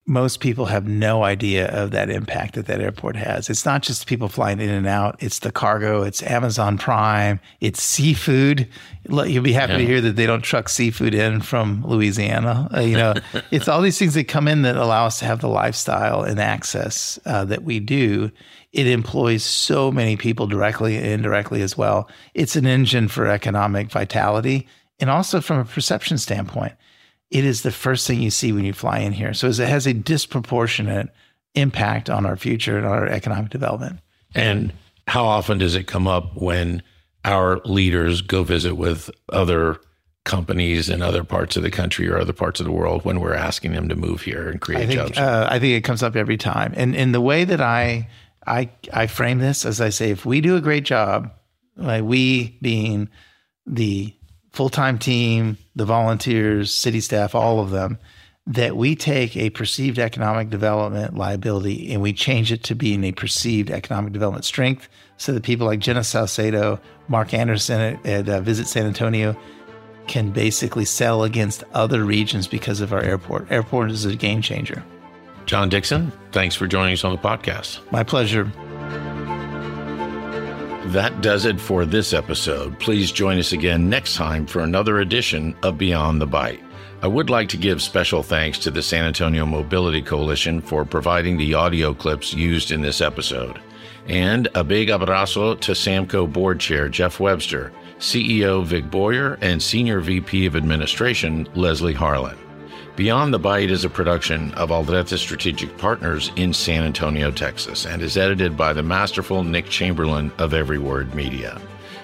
Most 0.07 0.39
people 0.39 0.65
have 0.65 0.87
no 0.87 1.23
idea 1.23 1.67
of 1.69 1.89
that 1.91 2.11
impact 2.11 2.53
that 2.55 2.67
that 2.67 2.79
airport 2.79 3.15
has. 3.15 3.49
It's 3.49 3.65
not 3.65 3.81
just 3.81 4.05
people 4.05 4.27
flying 4.27 4.59
in 4.59 4.69
and 4.69 4.85
out, 4.85 5.15
it's 5.19 5.39
the 5.39 5.51
cargo, 5.51 6.03
it's 6.03 6.21
Amazon 6.21 6.77
Prime, 6.77 7.39
it's 7.59 7.81
seafood. 7.81 8.67
You'll 9.09 9.43
be 9.43 9.53
happy 9.53 9.73
yeah. 9.73 9.77
to 9.79 9.85
hear 9.85 10.01
that 10.01 10.15
they 10.15 10.27
don't 10.27 10.43
truck 10.43 10.69
seafood 10.69 11.15
in 11.15 11.41
from 11.41 11.83
Louisiana. 11.87 12.69
Uh, 12.71 12.81
you 12.81 12.97
know, 12.97 13.15
it's 13.51 13.67
all 13.67 13.81
these 13.81 13.97
things 13.97 14.13
that 14.13 14.27
come 14.27 14.47
in 14.47 14.61
that 14.61 14.75
allow 14.75 15.07
us 15.07 15.19
to 15.19 15.25
have 15.25 15.41
the 15.41 15.49
lifestyle 15.49 16.21
and 16.21 16.39
access 16.39 17.17
uh, 17.25 17.43
that 17.45 17.63
we 17.63 17.79
do 17.79 18.31
it 18.75 18.87
employs 18.87 19.41
so 19.41 19.89
many 19.89 20.17
people 20.17 20.47
directly 20.47 20.97
and 20.97 21.05
indirectly 21.05 21.61
as 21.61 21.77
well. 21.77 22.09
It's 22.33 22.57
an 22.57 22.67
engine 22.67 23.07
for 23.07 23.25
economic 23.25 23.89
vitality. 23.89 24.67
And 24.99 25.09
also 25.09 25.39
from 25.39 25.59
a 25.59 25.65
perception 25.65 26.17
standpoint, 26.17 26.73
it 27.31 27.43
is 27.43 27.63
the 27.63 27.71
first 27.71 28.07
thing 28.07 28.21
you 28.21 28.31
see 28.31 28.51
when 28.51 28.65
you 28.65 28.73
fly 28.73 28.99
in 28.99 29.11
here. 29.11 29.33
So 29.33 29.47
it 29.47 29.57
has 29.57 29.87
a 29.87 29.93
disproportionate 29.93 31.09
impact 31.55 32.09
on 32.09 32.25
our 32.25 32.35
future 32.35 32.77
and 32.77 32.85
our 32.85 33.07
economic 33.07 33.49
development. 33.49 33.99
And 34.33 34.73
how 35.07 35.25
often 35.25 35.57
does 35.57 35.75
it 35.75 35.87
come 35.87 36.07
up 36.07 36.35
when 36.35 36.83
our 37.23 37.57
leaders 37.65 38.21
go 38.21 38.43
visit 38.43 38.75
with 38.75 39.09
other 39.29 39.79
companies 40.25 40.89
in 40.89 41.01
other 41.01 41.23
parts 41.23 41.55
of 41.55 41.63
the 41.63 41.71
country 41.71 42.09
or 42.09 42.17
other 42.17 42.33
parts 42.33 42.59
of 42.59 42.65
the 42.65 42.71
world 42.71 43.05
when 43.05 43.19
we're 43.19 43.33
asking 43.33 43.73
them 43.73 43.87
to 43.87 43.95
move 43.95 44.21
here 44.21 44.49
and 44.49 44.59
create 44.59 44.83
I 44.83 44.87
think, 44.87 44.99
jobs? 44.99 45.17
Uh, 45.17 45.47
I 45.49 45.59
think 45.59 45.73
it 45.73 45.83
comes 45.83 46.03
up 46.03 46.15
every 46.15 46.37
time. 46.37 46.73
And 46.75 46.95
in 46.95 47.11
the 47.11 47.21
way 47.21 47.45
that 47.45 47.61
I 47.61 48.09
I 48.45 48.69
I 48.91 49.07
frame 49.07 49.39
this 49.39 49.65
as 49.65 49.79
I 49.81 49.89
say, 49.89 50.09
if 50.11 50.25
we 50.25 50.41
do 50.41 50.55
a 50.55 50.61
great 50.61 50.83
job, 50.83 51.31
like 51.77 52.03
we 52.03 52.57
being 52.61 53.09
the 53.65 54.14
full 54.55 54.69
time 54.69 54.97
team, 54.97 55.57
the 55.75 55.85
volunteers, 55.85 56.73
city 56.73 57.01
staff, 57.01 57.35
all 57.35 57.59
of 57.59 57.71
them, 57.71 57.99
that 58.47 58.77
we 58.77 58.95
take 58.95 59.35
a 59.35 59.49
perceived 59.49 59.99
economic 59.99 60.49
development 60.49 61.15
liability 61.15 61.91
and 61.91 62.01
we 62.01 62.13
change 62.13 62.51
it 62.51 62.63
to 62.63 62.75
being 62.75 63.03
a 63.03 63.11
perceived 63.11 63.69
economic 63.69 64.13
development 64.13 64.45
strength, 64.45 64.87
so 65.17 65.33
that 65.33 65.43
people 65.43 65.65
like 65.65 65.79
Jenna 65.79 66.01
Saucedo, 66.01 66.79
Mark 67.07 67.33
Anderson 67.33 67.81
at, 67.81 68.05
at 68.05 68.29
uh, 68.29 68.41
Visit 68.41 68.67
San 68.67 68.85
Antonio 68.85 69.35
can 70.07 70.31
basically 70.31 70.85
sell 70.85 71.23
against 71.23 71.63
other 71.73 72.03
regions 72.03 72.47
because 72.47 72.79
of 72.79 72.93
our 72.93 73.01
airport. 73.01 73.51
Airport 73.51 73.91
is 73.91 74.05
a 74.05 74.15
game 74.15 74.41
changer. 74.41 74.83
John 75.47 75.69
Dickson, 75.69 76.11
thanks 76.31 76.55
for 76.55 76.67
joining 76.67 76.93
us 76.93 77.03
on 77.03 77.11
the 77.11 77.21
podcast. 77.21 77.79
My 77.91 78.03
pleasure. 78.03 78.51
That 80.89 81.21
does 81.21 81.45
it 81.45 81.59
for 81.59 81.83
this 81.83 82.13
episode. 82.13 82.79
Please 82.79 83.11
join 83.11 83.39
us 83.39 83.53
again 83.53 83.89
next 83.89 84.15
time 84.15 84.45
for 84.45 84.61
another 84.61 84.99
edition 84.99 85.55
of 85.63 85.79
Beyond 85.79 86.21
the 86.21 86.27
Bite. 86.27 86.63
I 87.01 87.07
would 87.07 87.31
like 87.31 87.49
to 87.49 87.57
give 87.57 87.81
special 87.81 88.21
thanks 88.21 88.59
to 88.59 88.71
the 88.71 88.83
San 88.83 89.03
Antonio 89.03 89.47
Mobility 89.47 90.03
Coalition 90.03 90.61
for 90.61 90.85
providing 90.85 91.37
the 91.37 91.55
audio 91.55 91.95
clips 91.95 92.35
used 92.35 92.71
in 92.71 92.81
this 92.81 93.01
episode. 93.01 93.59
And 94.07 94.47
a 94.53 94.63
big 94.63 94.89
abrazo 94.89 95.59
to 95.61 95.71
Samco 95.71 96.31
Board 96.31 96.59
Chair 96.59 96.87
Jeff 96.87 97.19
Webster, 97.19 97.73
CEO 97.97 98.63
Vic 98.63 98.89
Boyer, 98.91 99.39
and 99.41 99.61
Senior 99.61 100.01
VP 100.01 100.45
of 100.45 100.55
Administration 100.55 101.47
Leslie 101.55 101.93
Harlan. 101.93 102.37
Beyond 102.95 103.33
the 103.33 103.39
Bite 103.39 103.71
is 103.71 103.83
a 103.83 103.89
production 103.89 104.53
of 104.53 104.69
Aldrete 104.69 105.17
Strategic 105.17 105.77
Partners 105.77 106.31
in 106.37 106.53
San 106.53 106.83
Antonio, 106.83 107.29
Texas, 107.29 107.85
and 107.85 108.01
is 108.01 108.15
edited 108.15 108.55
by 108.55 108.71
the 108.71 108.83
masterful 108.83 109.43
Nick 109.43 109.65
Chamberlain 109.65 110.31
of 110.37 110.53
Every 110.53 110.79
Word 110.79 111.13
Media. 111.13 111.59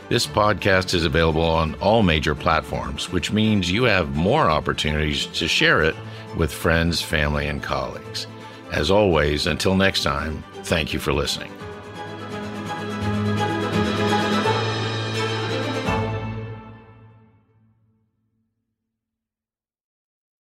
This 0.10 0.27
podcast 0.27 0.93
is 0.93 1.06
available 1.06 1.45
on 1.45 1.75
all 1.75 2.04
major 2.04 2.36
platforms, 2.36 3.10
which 3.10 3.32
means 3.32 3.71
you 3.71 3.84
have 3.84 4.17
more 4.17 4.49
opportunities 4.49 5.27
to 5.27 5.47
share 5.47 5.82
it 5.82 5.95
with 6.36 6.51
friends, 6.51 7.01
family, 7.01 7.47
and 7.47 7.63
colleagues. 7.63 8.27
As 8.73 8.91
always, 8.91 9.47
until 9.47 9.75
next 9.75 10.04
time, 10.04 10.43
thank 10.63 10.91
you 10.91 10.99
for 10.99 11.13
listening. 11.13 11.54